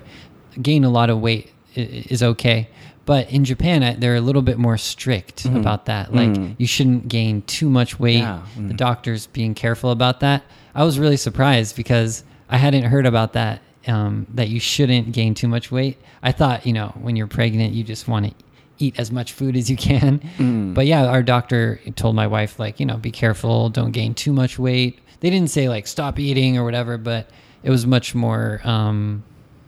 [0.61, 2.69] Gain a lot of weight is okay.
[3.05, 5.57] But in Japan, they're a little bit more strict mm-hmm.
[5.57, 6.15] about that.
[6.15, 6.55] Like mm.
[6.57, 8.19] you shouldn't gain too much weight.
[8.19, 8.43] Yeah.
[8.57, 8.69] Mm.
[8.69, 10.45] The doctor's being careful about that.
[10.75, 13.61] I was really surprised because I hadn't heard about that.
[13.87, 15.99] Um, that you shouldn't gain too much weight.
[16.23, 18.35] I thought, you know, when you're pregnant, you just want to
[18.83, 20.73] eat as much food as you can.
[20.75, 24.33] But yeah, our doctor told my wife, like, you know, be careful, don't gain too
[24.33, 24.99] much weight.
[25.21, 27.31] They didn't say like stop eating or whatever, but
[27.63, 28.61] it was much more.
[28.65, 29.23] Um,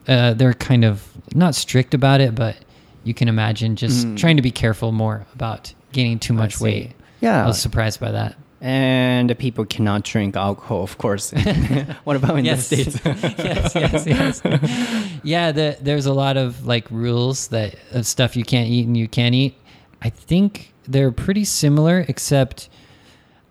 [0.09, 2.57] uh, they're kind of not strict about it, but
[3.05, 6.93] you can imagine just trying to be careful more about gaining too much weight.
[7.21, 7.45] Yeah.
[7.45, 8.37] I was surprised by that.
[8.67, 11.33] And people cannot drink alcohol, of course.
[12.05, 12.67] what about in Yes.
[12.71, 12.99] the States?
[13.39, 15.11] yes, yes, yes.
[15.23, 18.97] yeah, the, there's a lot of like rules that of stuff you can't eat and
[18.97, 19.55] you can eat.
[20.01, 22.71] I think they're pretty similar, except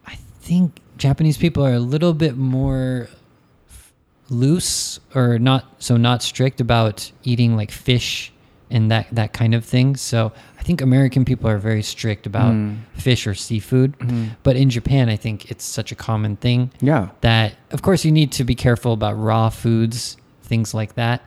[0.07, 3.07] I think Japanese people are a little bit more
[4.29, 8.31] loose or not so not strict about eating like fish
[8.71, 9.95] and that that kind of thing.
[9.95, 10.31] So
[10.63, 12.77] I think American people are very strict about mm.
[12.93, 14.27] fish or seafood, mm-hmm.
[14.43, 17.09] but in Japan, I think it's such a common thing yeah.
[17.19, 21.21] that of course you need to be careful about raw foods things like that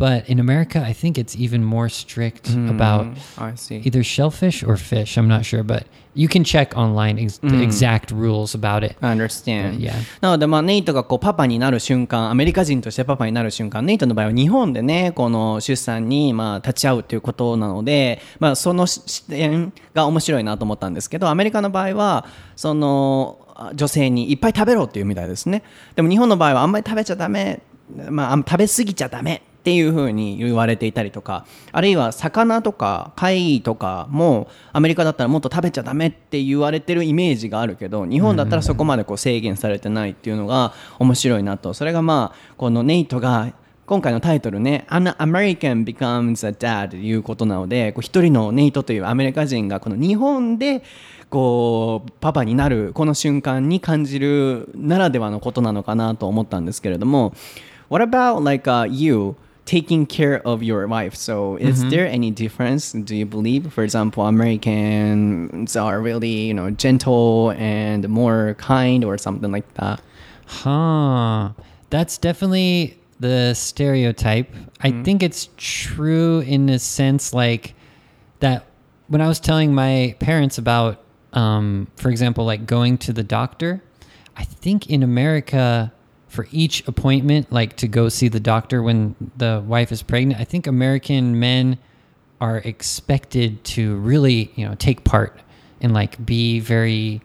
[0.00, 3.82] but in america i think it's even more strict about I see.
[3.84, 5.84] either shellfish or fish i'm not sure but
[6.14, 9.78] you can check online ex- the exact rules about it I understand.
[9.78, 9.94] Yeah.
[10.20, 25.62] なので、まあ、ネイトがこうパパになる瞬間、アメリカ人としてパパになる瞬間、ネイトの場合は日本でね、この出産にまあ立ち会うということなので、まあ、その視視点が面白いなと思ったんですけど、アメリカの場合は、そのあ女性にいっぱい食べろっていうみたいですね。
[25.94, 27.62] でも日本の場合はあんまり食べちゃダメ、
[28.08, 41.74] まあ、食べ過ぎちゃダメっていう風に言われていたりとかあるいは魚とか貝とかもアメリカだったらもっと食べちゃダメって言われてるイメージがあるけど日本だったらそこまでこう制限されてないっていうのが面白いなと。
[41.74, 43.52] それがまあこのネイトが
[43.84, 50.82] 今回のタイトルね「An American becomes a dad」ということなので一人のネイトというアメリカ人がこの日本で
[51.28, 57.34] こうパパになるこの瞬間に感じるならではのことなのかなと思ったんですけれども
[57.90, 59.34] What about like、uh, you?
[59.64, 61.14] Taking care of your wife?
[61.14, 62.92] So is there any difference?
[62.92, 69.18] Do you believe, for example, Americans are really you know gentle and more kind or
[69.18, 70.00] something like that?
[70.50, 71.52] huh
[71.90, 77.74] that's definitely the stereotype i think it's true in a sense like
[78.40, 78.66] that
[79.06, 81.00] when i was telling my parents about
[81.34, 83.80] um, for example like going to the doctor
[84.36, 85.92] i think in america
[86.30, 90.44] for each appointment like to go see the doctor when the wife is pregnant i
[90.44, 91.78] think american men
[92.40, 95.38] are expected to really you know take part
[95.80, 97.20] and like be very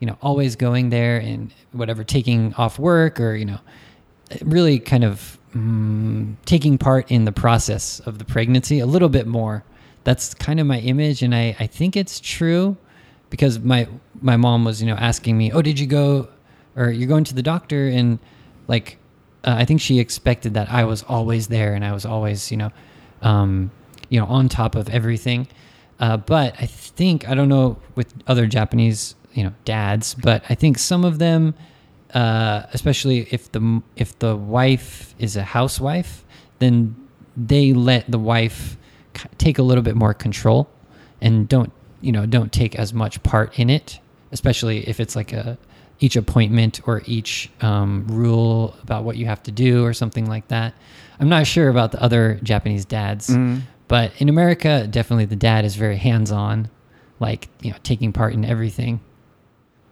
[0.00, 3.58] you know always going there and whatever taking off work or you know
[4.42, 9.26] really kind of mm, taking part in the process of the pregnancy a little bit
[9.26, 9.64] more.
[10.04, 12.76] That's kind of my image and I, I think it's true
[13.30, 13.88] because my
[14.20, 16.28] my mom was you know asking me oh did you go
[16.76, 17.88] or you're going to the doctor?
[17.88, 18.18] And
[18.68, 18.98] like
[19.44, 22.56] uh, I think she expected that I was always there and I was always you
[22.56, 22.70] know
[23.22, 23.70] um,
[24.08, 25.48] you know on top of everything.
[26.00, 30.54] Uh, but I think I don't know with other Japanese, you know, dads, but I
[30.54, 31.54] think some of them,
[32.14, 36.24] uh, especially if the if the wife is a housewife,
[36.60, 36.94] then
[37.36, 38.76] they let the wife
[39.38, 40.68] take a little bit more control
[41.20, 43.98] and don't you know don't take as much part in it,
[44.30, 45.58] especially if it's like a
[46.00, 50.48] each appointment or each um, rule about what you have to do or something like
[50.48, 50.74] that.
[51.20, 53.34] I'm not sure about the other Japanese dads,
[53.88, 56.68] but in America, definitely the dad is very hands on,
[57.18, 59.00] like you know taking part in everything.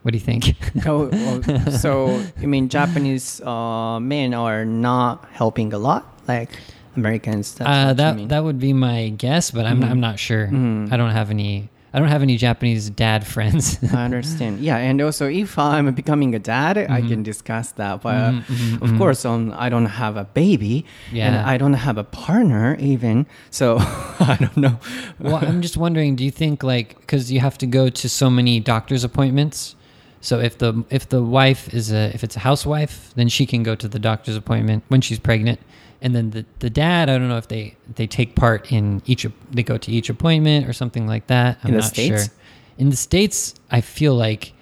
[0.02, 0.54] What do you think?
[0.86, 6.50] Oh, oh, so you mean Japanese uh, men are not helping a lot, like
[6.94, 7.56] Americans?
[7.60, 10.46] Uh, that that would be my guess, but I'm I'm not sure.
[10.46, 11.70] I don't have any.
[11.96, 13.78] I don't have any Japanese dad friends.
[13.94, 14.61] I understand.
[14.61, 17.22] Yeah, and also if I'm becoming a dad, I can mm-hmm.
[17.22, 18.02] discuss that.
[18.02, 21.48] But mm-hmm, mm-hmm, of course, um, I don't have a baby, and Yeah.
[21.48, 23.24] I don't have a partner even.
[23.48, 24.78] So I don't know.
[25.18, 28.28] well, I'm just wondering, do you think like because you have to go to so
[28.28, 29.74] many doctor's appointments?
[30.20, 33.62] So if the if the wife is a if it's a housewife, then she can
[33.62, 35.61] go to the doctor's appointment when she's pregnant,
[36.01, 39.25] and then the the dad, I don't know if they they take part in each
[39.51, 41.57] they go to each appointment or something like that.
[41.63, 42.25] I'm In the not States?
[42.25, 42.34] sure.
[42.77, 44.53] In the states, I feel like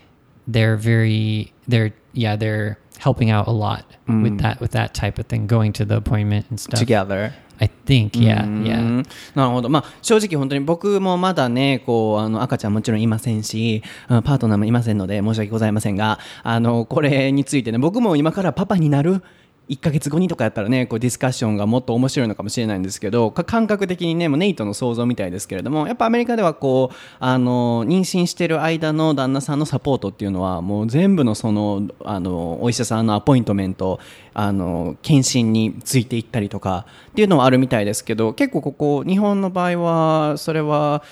[0.48, 5.28] they're very they're yeah they're helping out a lot with that with that type of
[5.28, 6.80] thing, going to the appointment and stuff.
[6.80, 7.34] Together.
[7.62, 9.04] I think yeah う yeah ん
[9.36, 19.22] なるほど、まあ、正直本当に僕もまだねこうあの赤ちゃんもちろんいませんしあのパートナーもいませんので申し訳ございませんがあのこれについてね僕も今からパパになる
[19.69, 34.01] 1ヶ月後にとかやったらねこうディスカッションがもっと面白いのかもしれないんですけど感覚的にねもうネイトの想像みたいですけれどもやっぱアメリカではこうあの妊娠してる間の旦那さんのサポートっていうのはもう全部のそのあのお医者さんのアポイントメント
[34.35, 41.03] あの検診についていったりとかっていうのはあるみたいですけど結構ここ日本の場合はそれは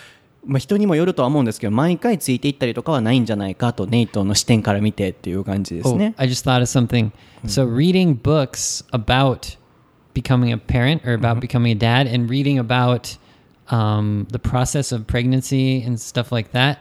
[0.45, 6.15] まあ、人にもよるとは思うんですけど毎回ついていったりとかはないんじゃないかとネイトの視点から見てっていう感じです Oh, ね。
[6.17, 7.13] I just thought of something.
[7.47, 9.57] So reading books about
[10.15, 13.17] becoming a parent or about becoming a dad and reading about
[13.69, 16.79] um, the process of pregnancy and stuff like that.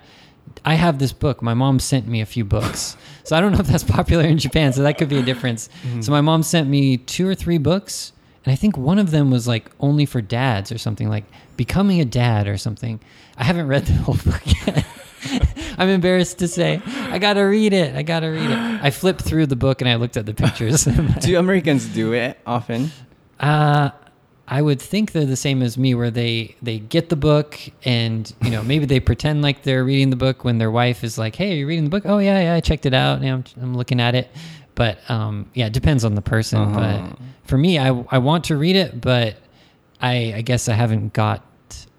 [0.65, 1.41] I have this book.
[1.41, 2.97] My mom sent me a few books.
[3.23, 4.73] so I don't know if that's popular in Japan.
[4.73, 5.69] So that could be a difference.
[6.01, 8.11] So my mom sent me two or three books.
[8.45, 11.25] And I think one of them was like only for dads or something like
[11.57, 12.99] becoming a dad or something.
[13.37, 14.85] I haven't read the whole book yet.
[15.77, 16.81] I'm embarrassed to say.
[16.85, 17.95] I gotta read it.
[17.95, 18.57] I gotta read it.
[18.57, 20.85] I flipped through the book and I looked at the pictures.
[21.21, 22.91] Do Americans do it often?
[23.39, 23.91] uh,
[24.47, 28.33] I would think they're the same as me, where they they get the book and
[28.43, 31.35] you know maybe they pretend like they're reading the book when their wife is like,
[31.37, 33.21] "Hey, are you reading the book?" "Oh yeah, yeah, I checked it out.
[33.21, 34.29] Yeah, I'm, I'm looking at it."
[34.75, 36.59] But um, yeah, it depends on the person.
[36.59, 37.09] Uh-huh.
[37.09, 39.35] But for me, I I want to read it, but
[40.01, 41.45] I I guess I haven't got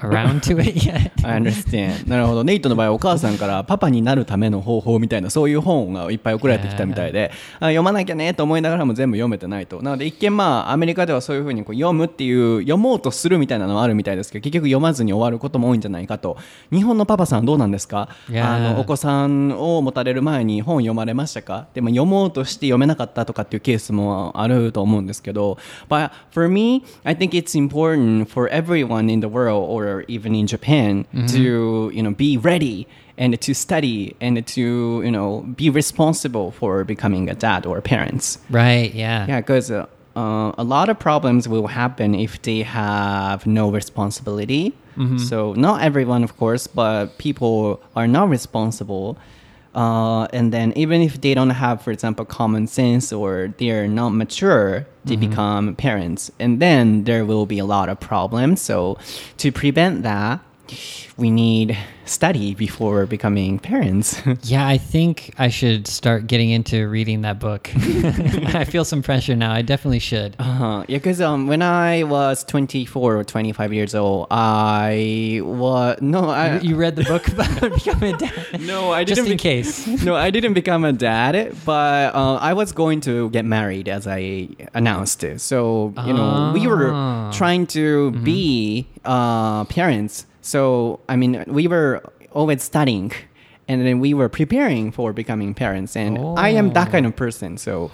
[0.02, 1.12] around to it yet.
[1.26, 2.08] I understand.
[2.08, 2.44] なるほど。
[2.44, 9.82] ネイトの場合、お母さんからパパになるための方法みたいな、そういう本がいっぱい送られてきたみたいで、あ読まなきゃねと思いながらも全部読めてないと。
[9.82, 16.36] なので、一見まあ、アメリカではそういうふうにこう読むっていう、読もうとするみたいなのはあるみたいですけど、結局読まずに終わることも多いんじゃないかと。
[16.70, 18.08] 日本のパパさんどうなんですか？
[18.34, 21.66] あのお子さんを持たれる前に本読まれましたか？
[21.74, 31.04] でも読もうとして読めなかったとかっていうケースもあると思うんですけど、But for me, I think it's important for everyone in the world or even in Japan
[31.28, 32.86] to, you know, be ready
[33.18, 34.60] and to study and to,
[35.06, 38.38] you know, be responsible for becoming a dad or parents.
[38.50, 38.90] right?
[38.94, 39.26] Yeah.
[39.28, 44.72] Yeah, because uh, uh, a lot of problems will happen if they have no responsibility.
[45.28, 49.16] So not everyone, of course, but people are not responsible.
[49.74, 54.10] Uh, and then even if they don't have, for example, common sense or they're not
[54.10, 58.60] mature to become parents, and then there will be a lot of problems.
[58.60, 58.98] So
[59.38, 60.40] to prevent that,
[61.16, 64.20] we need study before becoming parents.
[64.44, 67.70] Yeah, I think I should start getting into reading that book.
[68.54, 69.52] I feel some pressure now.
[69.52, 70.34] I definitely should.
[70.38, 70.84] Uh-huh.
[70.88, 76.58] Yeah, because um, when I was 24 or 25 years old, I was no, I
[76.60, 78.60] you read the book about becoming a dad?
[78.60, 79.86] no, I Just didn't in be- case.
[80.02, 84.06] no, I didn't become a dad, but uh, I was going to get married as
[84.06, 85.22] I announced.
[85.24, 85.40] It.
[85.40, 87.30] So you know, we were Ah.
[87.32, 90.26] trying to be uh, parents.
[90.42, 92.02] So, I mean, we were
[92.32, 93.12] always studying
[93.68, 95.96] and then we were preparing for becoming parents.
[95.96, 96.34] And oh.
[96.34, 97.16] I am that kind of oh.
[97.16, 97.56] person.
[97.56, 97.90] So,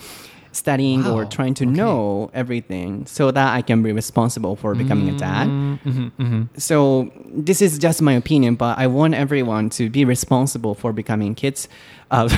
[0.50, 1.14] studying wow.
[1.14, 1.72] or trying to okay.
[1.72, 5.96] know everything so that I can be responsible for becoming mm, mm-hmm.
[5.96, 6.18] a dad.
[6.18, 6.42] Mm-hmm.
[6.58, 11.34] So, this is just my opinion, but I want everyone to be responsible for becoming
[11.34, 11.68] kids.
[12.10, 12.28] Uh,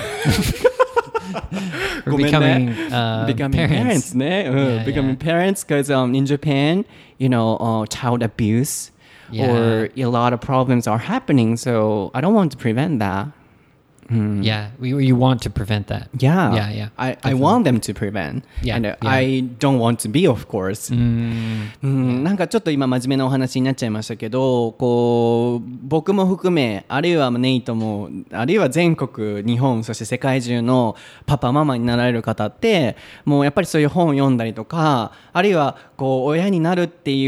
[2.04, 5.24] becoming, uh, uh, becoming parents, parents uh, yeah, becoming yeah.
[5.24, 6.84] parents because um, in Japan,
[7.18, 8.90] you know, uh, child abuse
[9.32, 11.56] or a lot of problems are happening.
[11.56, 13.28] So I don't want to prevent that.
[14.10, 16.08] Yeah, we, you want to prevent that.
[16.18, 18.44] Yeah, Yeah, yeah, I, I want them to prevent.
[18.62, 19.08] Yeah, and uh, yeah.
[19.10, 20.92] I don't want to be, of course.
[20.92, 30.96] うんなんかちょっと今真面目なお話になっちゃいましたけどこう僕も含めあるいはネイトもあるいは全国日本そして世界中の
[31.26, 37.26] パパママになられる方ってもうやっぱりそういう本を読んだりとかあるいはこう親になるってい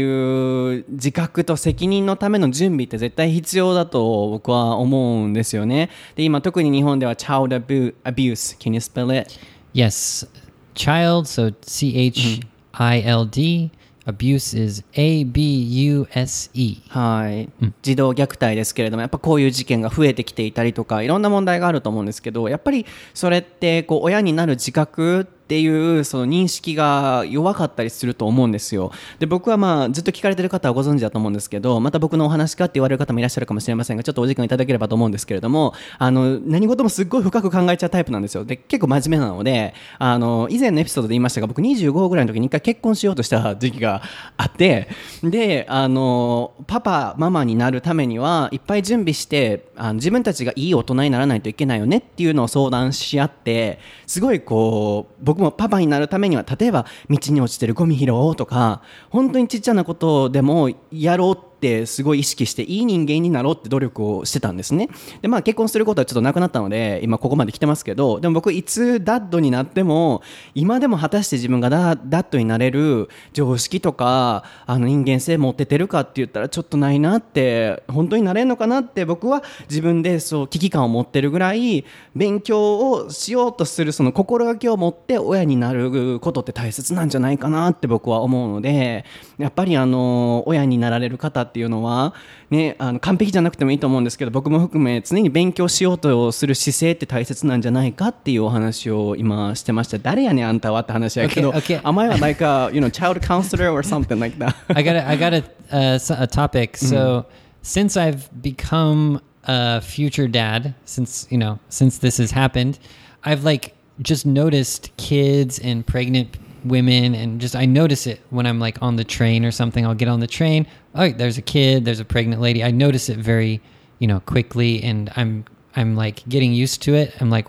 [0.79, 9.39] う自覚と責任のための準備って絶対必要だと僕は思うんですよねで今特に日本では child abu- abuse can you spell it?
[9.73, 10.27] Yes,
[10.75, 11.25] child.
[11.25, 12.41] So C H
[12.73, 13.71] I L D.
[14.05, 16.81] Abuse is A B U S E.
[16.89, 17.49] はい、
[17.81, 28.91] 児童虐待ですけれどもやっぱこういう事件が増えてきていたりとかいろんな問題があると思うんですけどやっぱりそれってこう親になる自覚っっていうその認識が弱かったりすると思うんですよ。
[29.19, 38.45] で僕はまあずっと聞かれてる方はご存知だと思うんですけどまた僕のお話かって言われる方もいらっしゃるかもしれませんがちょっとお時間いただければと思うんですけれどもあの何事もすっごい深く考えちゃうタイプなんですよ。
[38.45, 44.01] で結構真面目なのであの以前のエピソードで言いましたが僕25ぐらいの時に一回結婚しようとした時期が
[44.37, 44.87] あって
[45.21, 61.52] であのパパママになるためにはいっぱい準備してあの自分たちがいい大人にならないといけないよねっていうのを相談し合ってすごいこう僕僕もパパになるためには例えば道に落ちてるゴミ拾おうとか本当にちっちゃなことでもやろうって
[61.85, 64.89] すごい意識していい人間になろうって努力をしてたんですね。
[65.21, 70.21] でまあ結婚することはちょっとなくなったので今ここまで来てますけどでも僕いつダッドになっても
[70.55, 81.85] 今でも果たして自分がダダッドになれる常識とかあの人間性持っててるかって言ったらちょっとないなって本当になれるのかなって僕は自分でそう危機感を持ってるぐらい
[82.15, 89.05] 勉強をしようとするその心がけを持って親になることって大切なんじゃないかなって僕は思うので
[89.37, 92.13] やっぱりあの親になられる方っていうのは、
[92.49, 101.81] ね、あの完璧じゃなくてもいいと思うんですけど僕も含め常に勉強しようとする姿勢って大切なんじゃないかっていうお話を今してました誰やねんあんたはって話やけど、Okay, okay.
[101.83, 104.55] Am I like a you know child counselor or something like that?
[104.69, 106.77] I got a, I got a uh, a topic.
[106.77, 107.25] So
[107.61, 112.79] since I've become a future dad, since you know, since this has happened,
[113.23, 118.59] I've like just noticed kids and pregnant women, and just I notice it when I'm
[118.59, 119.85] like on the train or something.
[119.85, 120.67] I'll get on the train.
[120.95, 121.85] Oh, there's a kid.
[121.85, 122.63] There's a pregnant lady.
[122.63, 123.61] I notice it very,
[123.99, 125.45] you know, quickly, and I'm
[125.75, 127.15] I'm like getting used to it.
[127.19, 127.47] I'm like,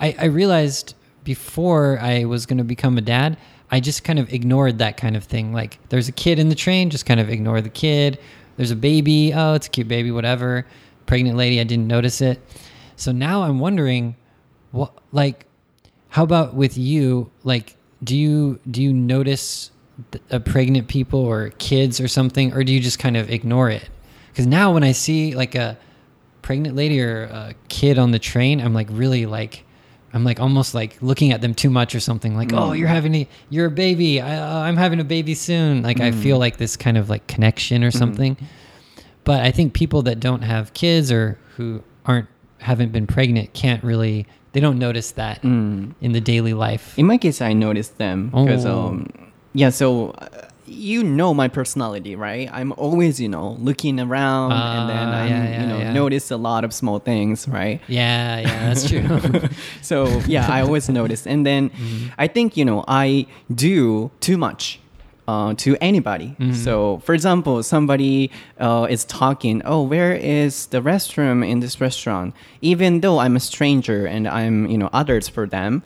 [0.00, 0.94] I, I realized
[1.24, 3.36] before I was going to become a dad,
[3.70, 5.52] I just kind of ignored that kind of thing.
[5.52, 8.18] Like, there's a kid in the train, just kind of ignore the kid.
[8.56, 10.66] There's a baby, oh, it's a cute baby, whatever.
[11.06, 12.40] Pregnant lady, I didn't notice it.
[12.96, 14.16] So now I'm wondering,
[14.70, 15.46] what, like,
[16.10, 17.30] how about with you?
[17.42, 19.70] Like, do you do you notice
[20.12, 23.70] th- uh, pregnant people or kids or something, or do you just kind of ignore
[23.70, 23.88] it?
[24.30, 25.78] Because now when I see like a
[26.42, 29.64] pregnant lady or a kid on the train, I'm like really like
[30.12, 32.36] I'm like almost like looking at them too much or something.
[32.36, 34.20] Like, oh, you're having a you're a baby.
[34.20, 35.82] I, uh, I'm having a baby soon.
[35.82, 38.36] Like I feel like this kind of like connection or something.
[39.24, 42.28] But I think people that don't have kids or who aren't
[42.58, 46.98] haven't been pregnant can't really they don't notice that in the daily life.
[46.98, 48.88] In my case, I noticed them because, Oh.
[48.88, 49.10] um,
[49.52, 49.68] yeah.
[49.70, 50.28] So uh,
[50.66, 52.48] you know my personality, right?
[52.52, 55.92] I'm always, you know, looking around and then I, yeah, yeah, you know, yeah.
[55.92, 57.80] notice a lot of small things, right?
[57.86, 59.04] Yeah, yeah, that's true.
[59.82, 61.70] so yeah, I always notice, and then
[62.18, 64.80] I think you know I do too much.
[65.26, 66.36] Uh, to anybody.
[66.52, 72.34] So, for example, somebody uh, is talking, oh, where is the restroom in this restaurant?
[72.60, 75.82] Even though I'm a stranger and I'm, you know, others for them,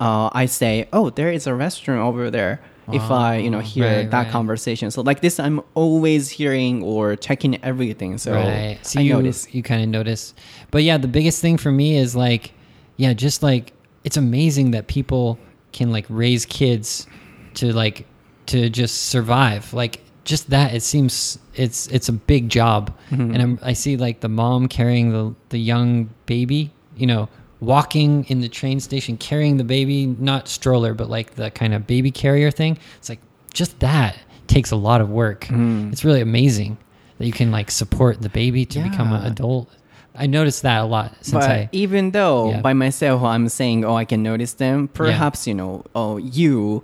[0.00, 2.60] uh, I say, oh, there is a restroom over there.
[2.92, 4.32] If I, you know, hear right, that right.
[4.32, 8.18] conversation, so like this, I'm always hearing or checking everything.
[8.18, 8.78] So right.
[8.82, 9.54] So I you notice.
[9.54, 10.34] you kind of notice.
[10.70, 12.52] But yeah, the biggest thing for me is like,
[12.96, 13.72] yeah, just like
[14.04, 15.38] it's amazing that people
[15.72, 17.06] can like raise kids
[17.54, 18.06] to like
[18.48, 19.72] to just survive.
[19.72, 22.94] Like just that, it seems it's it's a big job.
[23.10, 23.32] Mm-hmm.
[23.34, 27.28] And I'm, I see like the mom carrying the the young baby, you know,
[27.60, 31.86] walking in the train station carrying the baby, not stroller, but like the kind of
[31.86, 32.78] baby carrier thing.
[32.98, 33.20] It's like
[33.52, 35.44] just that takes a lot of work.
[35.46, 35.92] Mm.
[35.92, 36.78] It's really amazing
[37.18, 39.68] that you can like support the baby to become an adult.
[40.14, 42.60] I noticed that a lot since but I even though Yeah.
[42.60, 44.88] by myself I'm saying, oh, I can notice them.
[44.88, 46.82] Perhaps you know, oh, you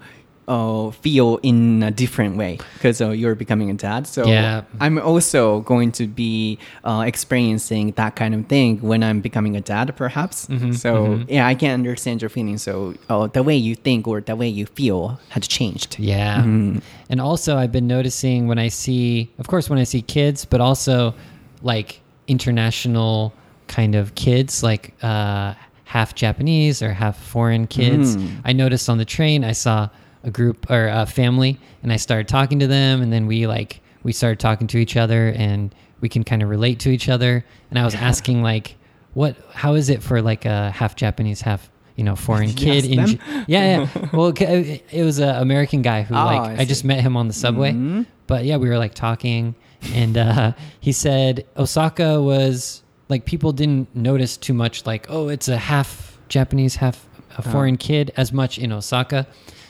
[0.49, 4.07] uh, feel in a different way because uh, you're becoming a dad.
[4.07, 4.63] So Yeah.
[4.81, 9.61] I'm also going to be uh, experiencing that kind of thing when I'm becoming a
[9.61, 10.49] dad, perhaps.
[10.79, 12.63] so yeah, I can understand your feelings.
[12.63, 15.99] So uh, the way you think or the way you feel had changed.
[15.99, 16.43] Yeah.
[16.45, 20.61] And also, I've been noticing when I see, of course, when I see kids, but
[20.61, 21.15] also
[21.63, 22.01] like
[22.49, 23.33] international
[23.67, 28.17] kind of kids, like uh, half Japanese or half foreign kids.
[28.45, 29.89] I noticed on the train, I saw
[30.25, 33.81] a group or a family, and I started talking to them, and then we like
[34.03, 37.45] we started talking to each other, and we can kind of relate to each other.
[37.71, 38.77] And I was asking like,
[39.15, 39.37] what?
[39.53, 43.07] How is it for like a half Japanese, half you know foreign kid in?
[43.07, 44.09] J- yeah, yeah.
[44.13, 47.29] Well, it was an American guy who Oh, like I I, just met him on
[47.29, 49.55] the subway, but yeah, we were like talking,
[49.93, 55.49] and uh, he said Osaka was like people didn't notice too much, like oh, it's
[55.49, 57.07] a half Japanese, half
[57.37, 59.27] a foreign kid, as much in Osaka.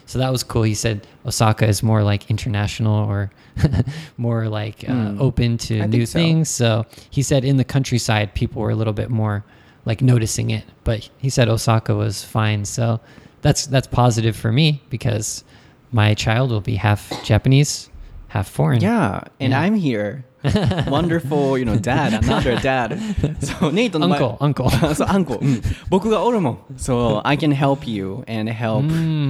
[0.07, 0.63] So that was cool.
[0.63, 3.31] He said Osaka is more like international or
[4.17, 6.19] more like uh, open to I new so.
[6.19, 6.51] things.
[6.51, 9.45] So he said in the countryside, people were a little bit more
[9.87, 12.65] like noticing it, but he said Osaka was fine.
[12.65, 13.01] So
[13.43, 15.45] that's that's positive for me because
[15.93, 17.91] my child will be half Japanese,
[18.29, 18.81] half foreign.
[18.81, 19.61] Yeah, and Yeah.
[19.61, 20.25] I'm here.
[20.88, 22.98] Wonderful, you know, dad, another dad.
[23.46, 24.96] そう、ネイトの前 Uncle, uncle.
[24.96, 25.36] そう、アンコ。
[25.36, 26.60] うん僕がおるもん。
[26.78, 28.88] So, I can help you and help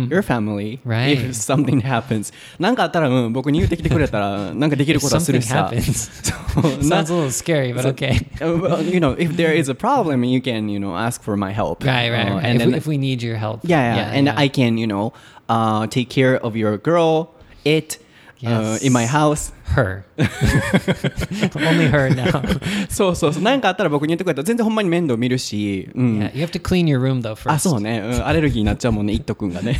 [0.09, 1.17] your family Right.
[1.17, 2.31] if something happens.
[2.59, 5.69] なんかあったら、うん、僕に言ってきてくれたら、なんかできる If ことはす something るしさ。
[5.71, 8.19] happens, そうな sounds a little scary, but okay.
[8.39, 11.35] Uh, well, you know, if there is a problem, you can, you know, ask for
[11.35, 11.83] my help.
[11.83, 12.29] Right, right.
[12.29, 12.45] Uh, right.
[12.45, 14.35] and if, we, then, if we need your help, yeah, yeah, and yeah.
[14.37, 15.13] I can, you know,
[15.47, 17.33] uh, take care of your girl,
[17.65, 18.02] it, uh,
[18.44, 18.84] Yes.
[18.84, 19.52] in my house.
[19.74, 22.42] her, only her now.
[22.88, 23.42] そうそうそう。
[23.42, 25.88] なんかあったら僕に言ってくれたら全然ほんまに面倒見るし。
[25.94, 26.18] うん。
[26.18, 27.50] Yeah, you have to clean your room though first.
[27.50, 28.26] あ、そうね、うん。
[28.26, 29.76] アレルギーになっちゃうもんね、イットくんがね。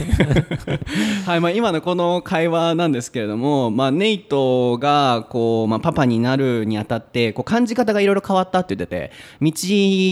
[1.27, 9.53] はい、まあ今のこの会話なんですけれども、まあネイトが、こう、まあパパになるにあたって、こう感じ方がいろいろ変わったって言ってて、道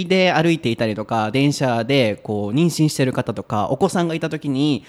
[0.08, 4.84] で歩いていたりとか、電車でこう妊娠してる方とか、お子さんがいた時に、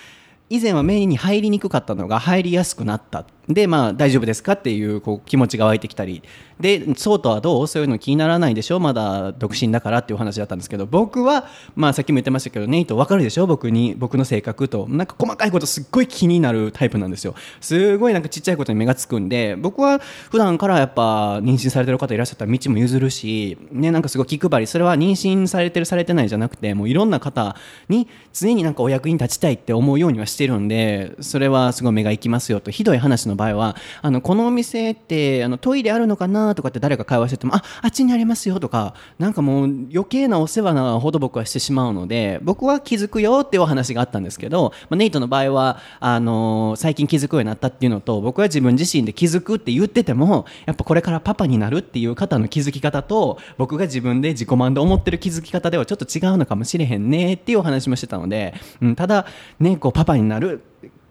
[0.50, 3.26] 以前は目に入りにくかったのが入りやすくなった。
[3.48, 6.24] で、まあ大丈夫ですかっていうこう気持ちが湧いてきたり。
[6.60, 7.68] で、そうとはどう？
[7.68, 8.80] そういうの気にならないでしょ？
[8.80, 13.48] まだ独身だからっていうお話だったんですけど、僕は、まあさっきも言ってましたけど、ネイト分かるでしょ？
[13.48, 14.88] 僕に、僕の性格と。
[14.88, 17.36] なんか細かいことすっごい気になるタイプなんですよ。
[17.60, 20.00] すごいなんかちっちゃいことに目がつくんで、僕は
[20.32, 27.58] 普段からやっぱ妊娠されてる方いらっしゃったら道も譲るし、ね、なんかすごい気配り、それは妊娠されてるされてないじゃなくて、もういろんな方
[27.90, 32.72] に常になんかお役に立ちたいって思うようにはしてるんで、それはすごい目が行きますよと。
[32.72, 59.26] ひどい話のの場合は、あの、このお店って、あの、トイレあるのかなとかって誰か会話してても、あ、あっちにありますよとか、なんかもう余計なお世話なほど僕はしてしまうので、僕は気づくよっていうお話があったんですけど、まあ、ネイトの場合は、あの最近気づくようになったっていうのと、僕は自分自身で気づくって言ってても、やっぱこれからパパになるっていう方の気づき方と、僕が自分で自己満で思ってる気づき方ではちょっと違うのかもしれへんねっていうお話もしてたので、うん、ただ、
[59.60, 60.64] ね、こうパパになる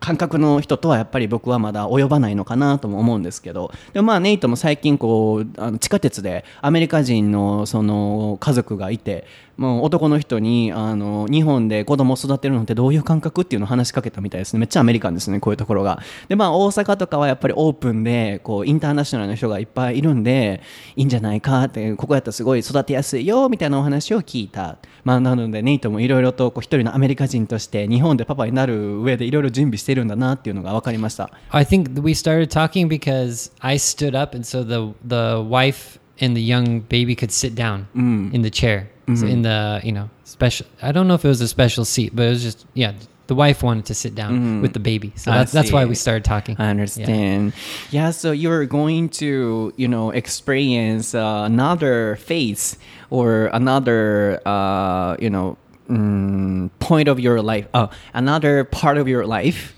[0.03, 3.70] 感覚の人とはやっぱり僕はまだ及ばないのかなとも思うんですけど。
[3.92, 9.24] でもまあネイトも最近こうあの地下鉄でアメリカ人のその家族がいて
[9.57, 14.59] もう男の人にあの日本で子供を育てるのってどういう感覚っていうのを話しかけたみたいですね。
[14.61, 16.00] めっちゃアメリカンですねこういうところが。
[16.28, 20.62] でまあ大阪とかはやっぱりオープンでこうインターナショナルな人がいっぱいいるんで
[20.96, 24.78] いいんじゃないかってここやったらすごい育てやすいよみたいなお話を聞いた。
[25.05, 31.30] まあなのでネイトもいろいろとこう一人のアメリカ人として日本でパパになる上でいろいろ準備してるんだなっていうのが分かりました。
[31.50, 36.46] I think we started talking because I stood up, and so the the wife and the
[36.46, 40.66] young baby could sit down in the chair, so in the you know special.
[40.80, 42.92] I don't know if it was a special seat, but it was just yeah.
[43.28, 46.24] The wife wanted to sit down with the baby, so that's that's why we started
[46.24, 46.57] talking.
[46.59, 47.55] I understand.
[47.90, 52.76] Yeah, so you're going to, you know, experience uh, another phase
[53.11, 55.57] or another, uh, you know,
[55.88, 59.74] mm, point of your life, uh, another part of your life,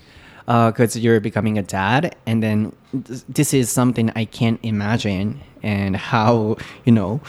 [0.47, 5.95] because you're becoming a dad, and then th- this is something I can't imagine and
[5.97, 6.55] how,
[6.85, 7.19] you know,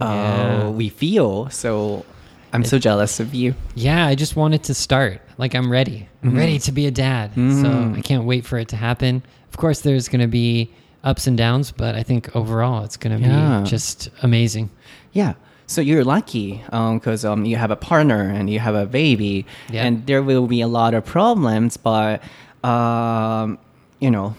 [0.00, 0.68] uh, Yeah.
[0.70, 1.48] we feel.
[1.50, 2.04] So
[2.52, 3.54] I'm so jealous of you.
[3.74, 5.20] Yeah, I just wanted to start.
[5.38, 6.08] Like I'm ready.
[6.22, 7.30] I'm ready to be a dad.
[7.34, 9.22] So I can't wait for it to happen.
[9.50, 10.68] Of course, there's going to be
[11.04, 13.60] ups and downs, but I think overall it's going to Yeah.
[13.62, 14.70] be just amazing.
[15.12, 15.34] Yeah.
[15.66, 19.84] So you're lucky because um, you have a partner and you have a baby, Yeah.
[19.84, 22.22] and there will be a lot of problems, but
[22.64, 23.58] um,
[24.00, 24.34] you know,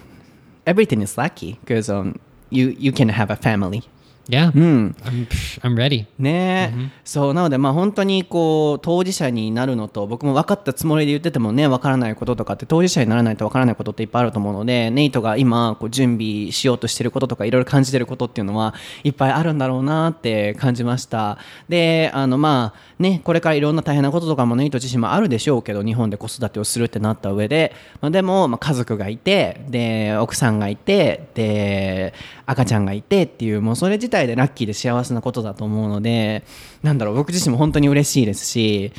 [0.66, 2.20] everything is lucky because um,
[2.52, 3.84] you you can have a family.
[4.30, 4.52] Yeah.
[4.56, 4.96] うん。
[5.04, 5.28] I'm,
[5.62, 6.06] I'm ready.
[6.20, 32.14] ねえ、そうなのでまあ本当にこう当事者になるのと僕も分かったつもりで言っててもね分からないこととかって当事者にならないと分からないことっていっぱいあると思うのでネイトが今こう準備しようとしてることとかいろいろ感じてることっていうのはいっぱいあるんだろうなって感じましたであのまあねこれからいろんな大変なこととかもネイト自身もあるでしょうけど日本で子育てをするってなった上で、まあ、でも、まあ、家族がいてで奥さんがいてで
[32.50, 36.44] 赤ちゃんがいてっていうもうそれ自体でラッキーで幸せなことだと思うので
[36.82, 38.92] なんだろう僕自身も本当に嬉しいですし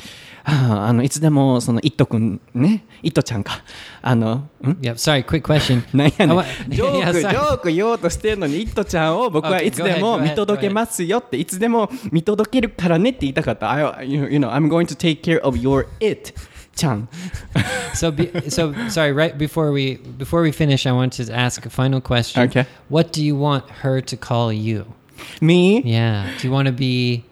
[0.45, 3.63] ああのいつでもそのイットくんねイットちゃんか
[4.01, 4.49] あのん
[4.81, 4.93] ？Yep.
[4.93, 5.25] Sorry.
[5.25, 5.83] Quick question.
[5.95, 16.33] なんやねん ジョークジ.ョーク言おうとしてるのにイットちゃんを僕はいつでも見届けますよっていつでも見届けるからねって言いたかった I, you know I'm going to take care of your it
[16.75, 17.07] Chang.
[17.93, 19.11] so be, so sorry.
[19.11, 22.43] Right before we before we finish, I want to ask a final question.
[22.43, 22.65] Okay.
[22.89, 24.93] What do you want her to call you?
[25.41, 25.81] Me?
[25.81, 26.31] Yeah.
[26.39, 27.25] Do you want to be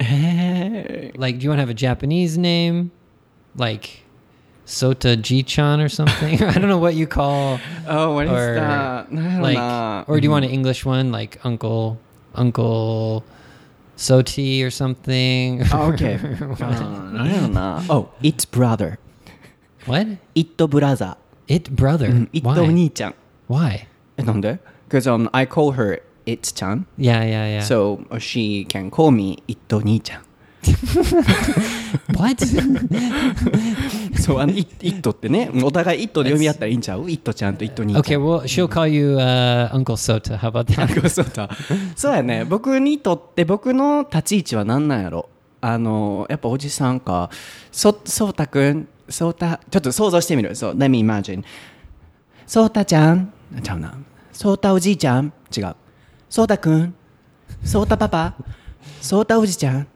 [1.16, 1.38] like?
[1.38, 2.92] Do you want to have a Japanese name,
[3.56, 4.02] like
[4.66, 6.42] Sota Jichan or something?
[6.44, 7.58] I don't know what you call.
[7.88, 9.12] Oh, what or, is that?
[9.12, 10.04] like, know.
[10.06, 10.54] or do you want an mm-hmm.
[10.54, 11.98] English one, like Uncle
[12.34, 13.24] Uncle?
[13.96, 15.62] Soti or something.
[15.74, 16.14] Oh, okay.
[16.14, 17.84] uh, I don't know.
[17.90, 18.98] Oh, it's brother.
[19.86, 20.06] What?
[20.34, 21.16] it brother
[21.48, 22.10] It brother.
[22.10, 22.60] うん it Why?
[22.60, 23.14] お兄ちゃん
[23.48, 23.86] Why?
[24.16, 24.58] えなんで
[24.88, 27.62] Because、um, I call her it ちゃん Yeah, yeah, yeah.
[27.62, 30.22] So she can call me it お兄ちゃん
[32.16, 32.44] what?
[34.20, 40.36] そうあの「イット」ってねお互い「イット」で読み合ったらいいんちゃう「イットちゃん」と「イット兄ちゃん」okay, well, she'll call you uh, Uncle Sota.
[40.38, 41.08] How about that?
[41.08, 41.48] そうだ
[41.96, 45.28] そうやね僕にとって僕の立ち位置は何なんやろ
[45.62, 47.30] あのやっぱおじさんか
[47.72, 51.44] そそうたくんそうたちょっと想像してみるそう Let me imagine
[52.46, 53.32] そうたちゃん
[53.62, 53.94] ちゃうな
[54.32, 55.76] そうたおじいちゃん違う
[56.28, 56.94] そうたくん
[57.64, 58.34] そうたパパ
[59.00, 59.86] そうたおじちゃん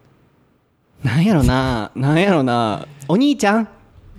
[1.03, 3.67] なんやろななんやろなお兄ちゃん？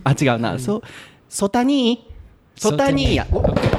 [0.05, 0.82] あ違うなそう
[1.28, 2.09] そたに
[2.57, 3.26] そたにや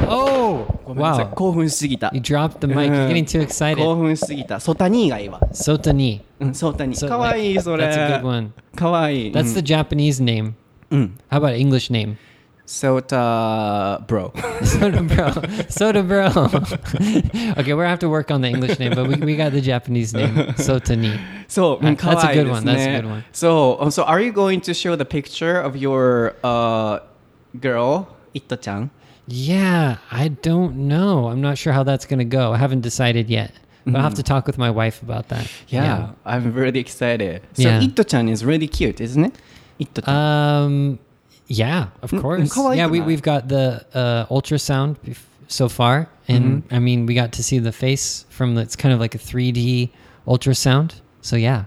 [0.09, 1.33] Oh, ごめんなさい wow.
[1.33, 2.89] 興奮しすぎた You dropped the mic.
[2.89, 3.95] You're getting too 興 excited.
[3.97, 4.59] 奮しすぎた。
[4.59, 5.41] ソタニーがいいわ。
[5.51, 6.21] Sotani.
[6.39, 7.07] うん、ソタニー。
[7.09, 7.85] かわいい、それ。
[7.85, 8.51] That's a good one.
[8.75, 9.31] かわいい。
[9.33, 10.53] That's the Japanese name.
[10.91, 11.11] Mm.
[11.29, 12.17] How about English name?
[12.67, 14.33] Sota Bro.
[14.63, 15.31] Soda Bro.
[15.69, 16.27] Soda Bro.
[17.57, 19.61] okay, we're gonna have to work on the English name, but we, we got the
[19.61, 21.17] Japanese name, Sota Ni.
[21.47, 22.65] So, uh, that's a good one.
[22.65, 23.23] That's a good one.
[23.31, 26.99] So, um, so are you going to show the picture of your uh,
[27.61, 28.91] girl, Ito-chan?
[29.27, 31.27] Yeah, I don't know.
[31.27, 32.51] I'm not sure how that's going to go.
[32.51, 33.53] I haven't decided yet.
[33.85, 34.17] But I'll have mm.
[34.17, 35.49] to talk with my wife about that.
[35.69, 36.11] Yeah, yeah.
[36.25, 37.41] I'm really excited.
[37.53, 37.79] So, yeah.
[37.79, 39.35] Ito-chan is really cute, isn't it?
[39.78, 40.12] イットちゃ
[40.66, 40.66] ん。
[40.66, 40.98] Um,
[41.48, 42.52] yeah, of Mm, course.
[42.52, 43.06] kawaii Yeah, we, ka na.
[43.06, 46.08] we've got the uh, ultrasound bef- so far.
[46.28, 49.14] And I mean, we got to see the face from the, it's kind of like
[49.14, 49.90] a 3D
[50.26, 51.00] ultrasound.
[51.20, 51.64] So yeah,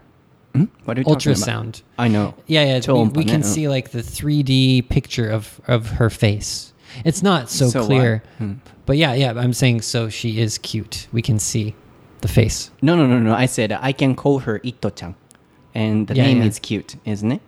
[0.53, 0.65] Hmm?
[0.85, 1.43] What are you talking about?
[1.43, 1.81] ultrasound.
[1.99, 2.33] I know.
[2.47, 2.75] Yeah, yeah.
[2.75, 3.49] We, Choompa we can ne, uh.
[3.49, 6.71] see like the 3D picture of, of her face.
[7.03, 7.87] It's not so, So what?
[7.87, 8.23] clear.
[8.37, 8.53] Hmm.
[8.85, 11.07] But yeah, yeah, I'm saying so she is cute.
[11.11, 11.75] We can see
[12.21, 12.71] the face.
[12.81, 13.33] No, no, no, no.
[13.35, 15.15] I said I can call her イットちゃん。
[15.73, 16.47] And the Yeah, name yeah.
[16.47, 17.41] is cute, isn't it?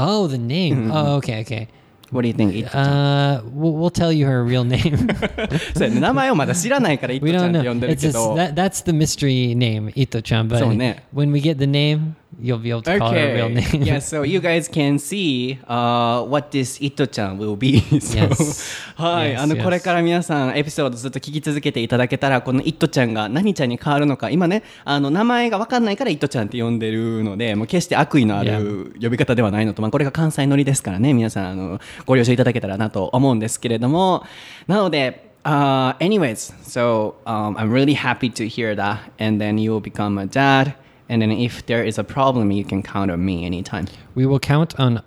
[0.00, 0.88] Oh, the name.
[0.88, 0.90] Mm-hmm.
[0.92, 1.68] Oh, okay, okay.
[2.12, 2.52] What do you think?
[2.54, 4.96] イットちゃん Uh, we'll, we'll tell you her real name.
[5.74, 7.68] そうやね名前をまだ知らないからイット we ちゃ don't んって know.
[7.68, 8.34] 呼んでる It's け just, ど。
[8.36, 10.48] that, that's the mystery name, Ito-chan.
[10.48, 11.04] But そうね。
[11.14, 13.77] when we get the name, you'll be able to call her real Okay.
[13.79, 13.83] name.
[13.83, 17.81] yeah, so you guys can see uh, what this イットちゃん will be.
[17.99, 18.63] so, Yes.
[18.95, 19.63] はい、Yes, あの yes.
[19.63, 34.23] これから皆さんエピソードずっと聞き続けていただけたらこのイットちゃんが何ちゃんに変わるのか今ねあの名前が分かんないからイットちゃんって呼んでるのでもう決して悪意のある呼び方ではないのと、まあ、これが関西乗りですからね皆さんあのご了承いただけたらなと思うんですけれども
[34.67, 40.19] なので Uh, anyways, so um, I'm really happy to hear that, and then you will become
[40.21, 40.75] a dad,
[41.11, 43.85] And then if there is a problem, you can count on me anytime.
[44.15, 45.03] We will count on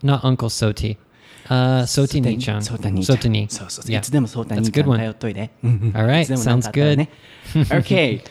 [0.00, 0.96] not Uncle Soti.
[1.50, 2.62] Uh, Soti ni chan.
[2.62, 3.48] Soti ni.
[3.90, 4.00] Yeah.
[4.56, 5.00] That's a good one.
[5.96, 6.24] All right.
[6.38, 7.00] Sounds good.
[7.00, 7.64] Eh?
[7.72, 8.22] okay.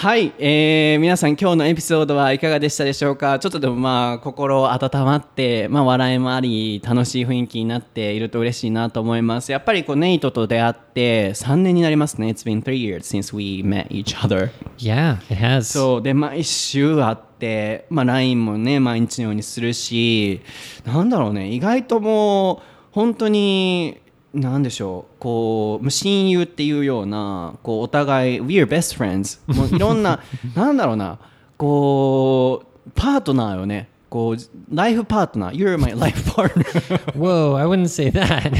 [0.00, 3.40] はい、えー皆さん今日のエピソードはいかがでしたでしょうか？
[3.40, 9.50] ちょっとでもまあ心温まって、まあ、笑いもあり楽しい雰囲気になっていると嬉しいなと思います。
[9.50, 12.28] やっぱりこうネイトと出会って3年になりますね。
[12.28, 14.52] It's been three years since we met each other.
[14.78, 15.62] Yeah, it has.
[15.62, 16.02] そう。
[16.02, 20.42] で毎週会って、まあ、LINE もね毎日のようにするし
[20.84, 21.48] なんだろうね。
[21.48, 24.00] 意外ともう本当に
[24.34, 30.20] なんでしょうこう親友っていうようなこうお互い We are best friends もう いろんな
[30.54, 31.18] なんだろうな
[31.56, 33.88] こうパートナーよね。
[34.08, 35.54] こうライフパートナー。
[35.54, 36.64] You're my life partner
[37.12, 38.50] Whoa, I wouldn't say that.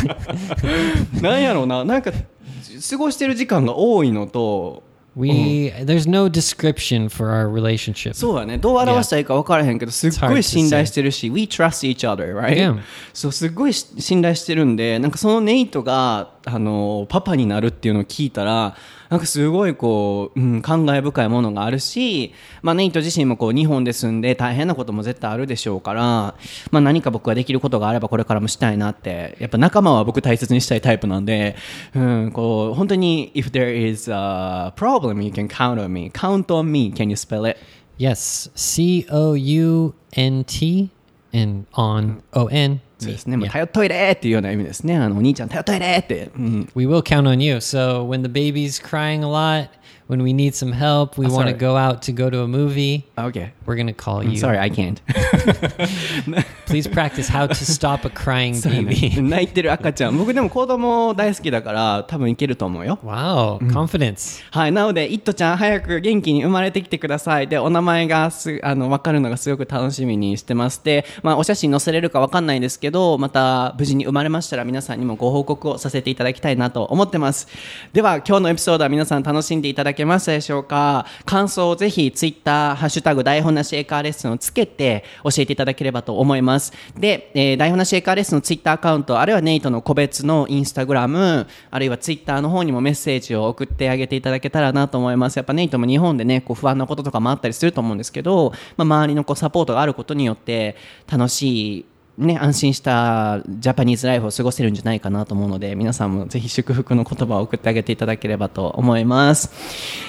[1.23, 1.85] なんやろうな。
[1.85, 4.83] なんか過ごしてる時間が多いのと
[5.19, 8.15] We there's no description for our relationship.
[8.15, 8.57] そうだね。
[8.57, 12.57] どう表したらいいか分からへんけど、すっごい信頼してるし、We trust each other, right?
[12.57, 12.79] Yeah.
[13.13, 18.77] そう、すっごいし信頼してるんで、なんかそのネイトが、あの、パパになるっていうのを聞いたら、
[19.09, 31.57] なんかすごいこう、うん、感慨深いものがあるし、まあ、ネイト自身もこう日本で住んで大変なことも絶対あるでしょうから、まあ、何か僕ができることがあればこれからもしたいなってやっぱ仲間は僕大切にしたいタイプなんで、
[31.95, 37.17] うん、こう本当に If there is a problem you can count on me count on me can you
[37.17, 37.59] spell it?
[37.99, 40.91] Yes, C O U N T
[41.33, 42.81] and on O N.
[43.00, 44.96] そうですね、もう頼っといれっていうような意味ですね。
[44.98, 46.32] あのお兄ちゃん頼っといれって。
[46.38, 47.58] うん、 We will count on you.
[47.58, 49.70] So when the baby's crying a lot,
[50.09, 52.49] when we need some help, we Ah, want to go out to go to a
[52.49, 53.53] movie, OK。
[53.67, 54.37] we're going to call you.
[54.39, 55.01] Sorry, I can't.
[56.67, 59.11] Please practice how to stop a crying baby.
[59.21, 60.17] 泣いてる赤ちゃん。
[60.19, 62.99] 僕でも子供大好きだから多分いけると思うよ。
[63.05, 64.43] Wow, confidence.
[64.51, 67.49] はい、なので、イットちゃん早く元気に生まれてきてください。
[67.49, 70.81] で、お名前がす、あの、わかるのがすごく楽しみにしてます。
[70.83, 77.49] で、まあ、お写真載せれるかわかんないですけど、また無事に生まれましたら皆さんにもご報告をさせていただきたいなと思ってます。
[77.93, 81.05] では、今日のエピソードは皆さん楽しんでいただけましたでしょうか？
[81.27, 86.73] 感想をぜひ、ツイッター、ハッシュタグ、台本なしエカーレッスンをつけて教えていただければと思います。
[86.99, 95.37] で、えー台本なしエカーレッスンのツイッターアカウント、あるいはネイトの個別のインスタグラム、あるいはツイッターの方にもメッセージを送ってあげていただけたらなと思います。
[95.37, 100.77] やっぱネイトも日本でね、こう不安なこととかもあったりすると思うんですけど、まあ、周りのこうサポートがあることによって
[101.11, 101.85] 楽しい
[102.19, 109.53] ね、安心したジャパニーズライフを過ごせるんじゃないかなと思うので皆さんもぜひ祝福の言葉を送ってあげていただければと思います、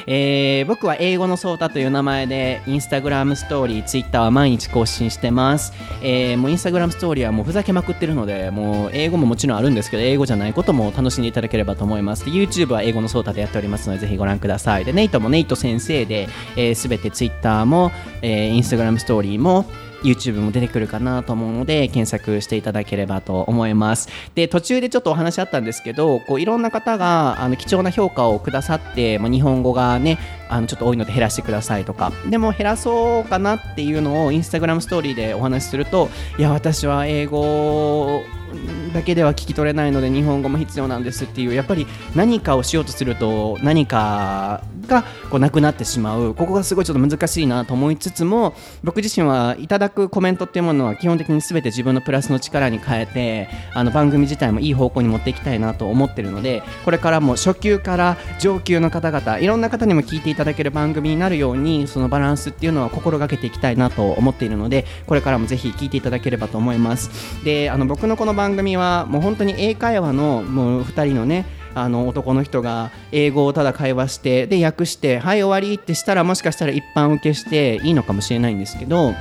[0.08, 12.26] えー僕は英語のソータという名前でインスタグラムストーリーツイッターは毎日更新してます、えーもうインスタグラムストーリーはもうふざけまくってるのでもう英語ももちろんあるんですけど英語じゃないことも楽しんでいただければと思います。
[12.26, 14.86] で YouTube は英語のソータでやっておりますのでぜひご覧ください。
[14.86, 17.92] でネイトもネイト先生で、えー、全てツイッターも、
[18.24, 19.66] えーインスタグラムストーリーも
[20.04, 24.10] YouTube も出てくるかなと思うので検索していただければと思います。
[24.36, 30.18] で途中でちょっとお話あったんですけどこういろんな方があの貴重な評価をくださって、まあ、日本語がね
[30.50, 32.12] あのちょっと多いので減らしてくださいとか。
[32.30, 38.22] でも減らそうかなっていうのをインスタグラムストーリーでお話しするといや私は英語
[38.94, 41.86] だけでは聞き取れないので日本語も必要なんですっていうやっぱり
[42.16, 46.34] 何かをしようとすると何かがこうなくなってしまう。
[46.34, 67.44] ここがすごいちょっと難しいなと思いつつも僕自身はいただくコメントっていうものは基本的に全て自分のプラスの力に変えてあの番組自体もいい方向に持っていきたいなと思ってるのでこれからも初級から上級の方々いろんな方にも聞いていただける番組になるようにそのバランスっていうのは心がけていきたいなと思っているのでこれからもぜひ聴いていただければと思います。
[67.44, 79.14] であの僕のこの番組はもう本当に英会話のもう2人のねあの男の人が英語をただ会話してで訳してはい終わりってしたらもしかしたら一般受けしていいのかもしれないんですけど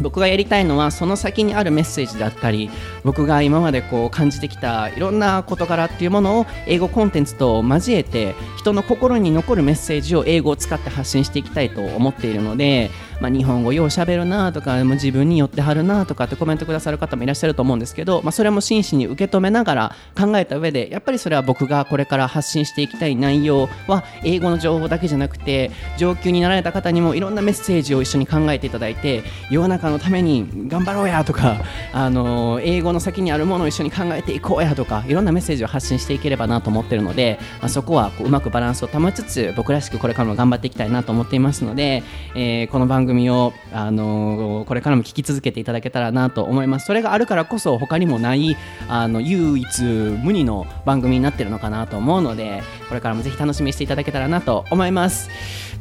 [0.00, 2.70] 僕がやりたいのはその先にあるメッセージだったり
[3.04, 12.90] 僕が今までこう感じてきたいろんな事柄っていうものを英語コンテンツと交えて人の心に残るメッセージを英語を使って発信していきたいと思っているので、
[13.20, 31.56] まあ、日本語よう喋るなとかも自分に寄ってはるなとかってコメントくださる方もいらっしゃると思うんですけど、まあ、それも真摯に受け止めながら考えた上でやっぱりそれは僕がこれから発信していきたい内容は英語の情報だけじゃなくて上級になられた方にもいろんなメッセージを一緒に考えていただいて世の中のために頑張ろうやとか、
[31.92, 42.02] あの英語の先にあるものを一緒に考えていこうやとかいろんなメッセージを発信していければなと思ってるので、まあ、そこはこううまくバランスを保ちつつ僕らしくこれからも頑張っていきたいなと思っていますので、
[42.34, 48.56] えーこの番組を、あのこれからも聞き続けていただけたらなと思いますそれがあるからこそ他にもない
[48.88, 55.28] あの唯一無二の番組になってるのかなと思うのでこれからもぜひ楽しみにしていただけたらなと思います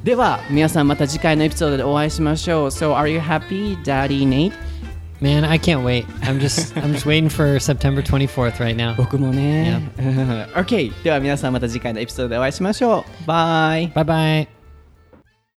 [0.03, 4.53] では皆さんまた次回のエピソードでお会いしましょう So are you happy, Daddy Nate?
[5.21, 6.05] Man, I can't wait.
[6.23, 8.93] I'm just I'm just waiting for September 24th right now.
[8.95, 9.81] 僕もね
[10.53, 14.62] OK では皆さんまた次回のエピソードでお会いしましょうバイ Bye bye.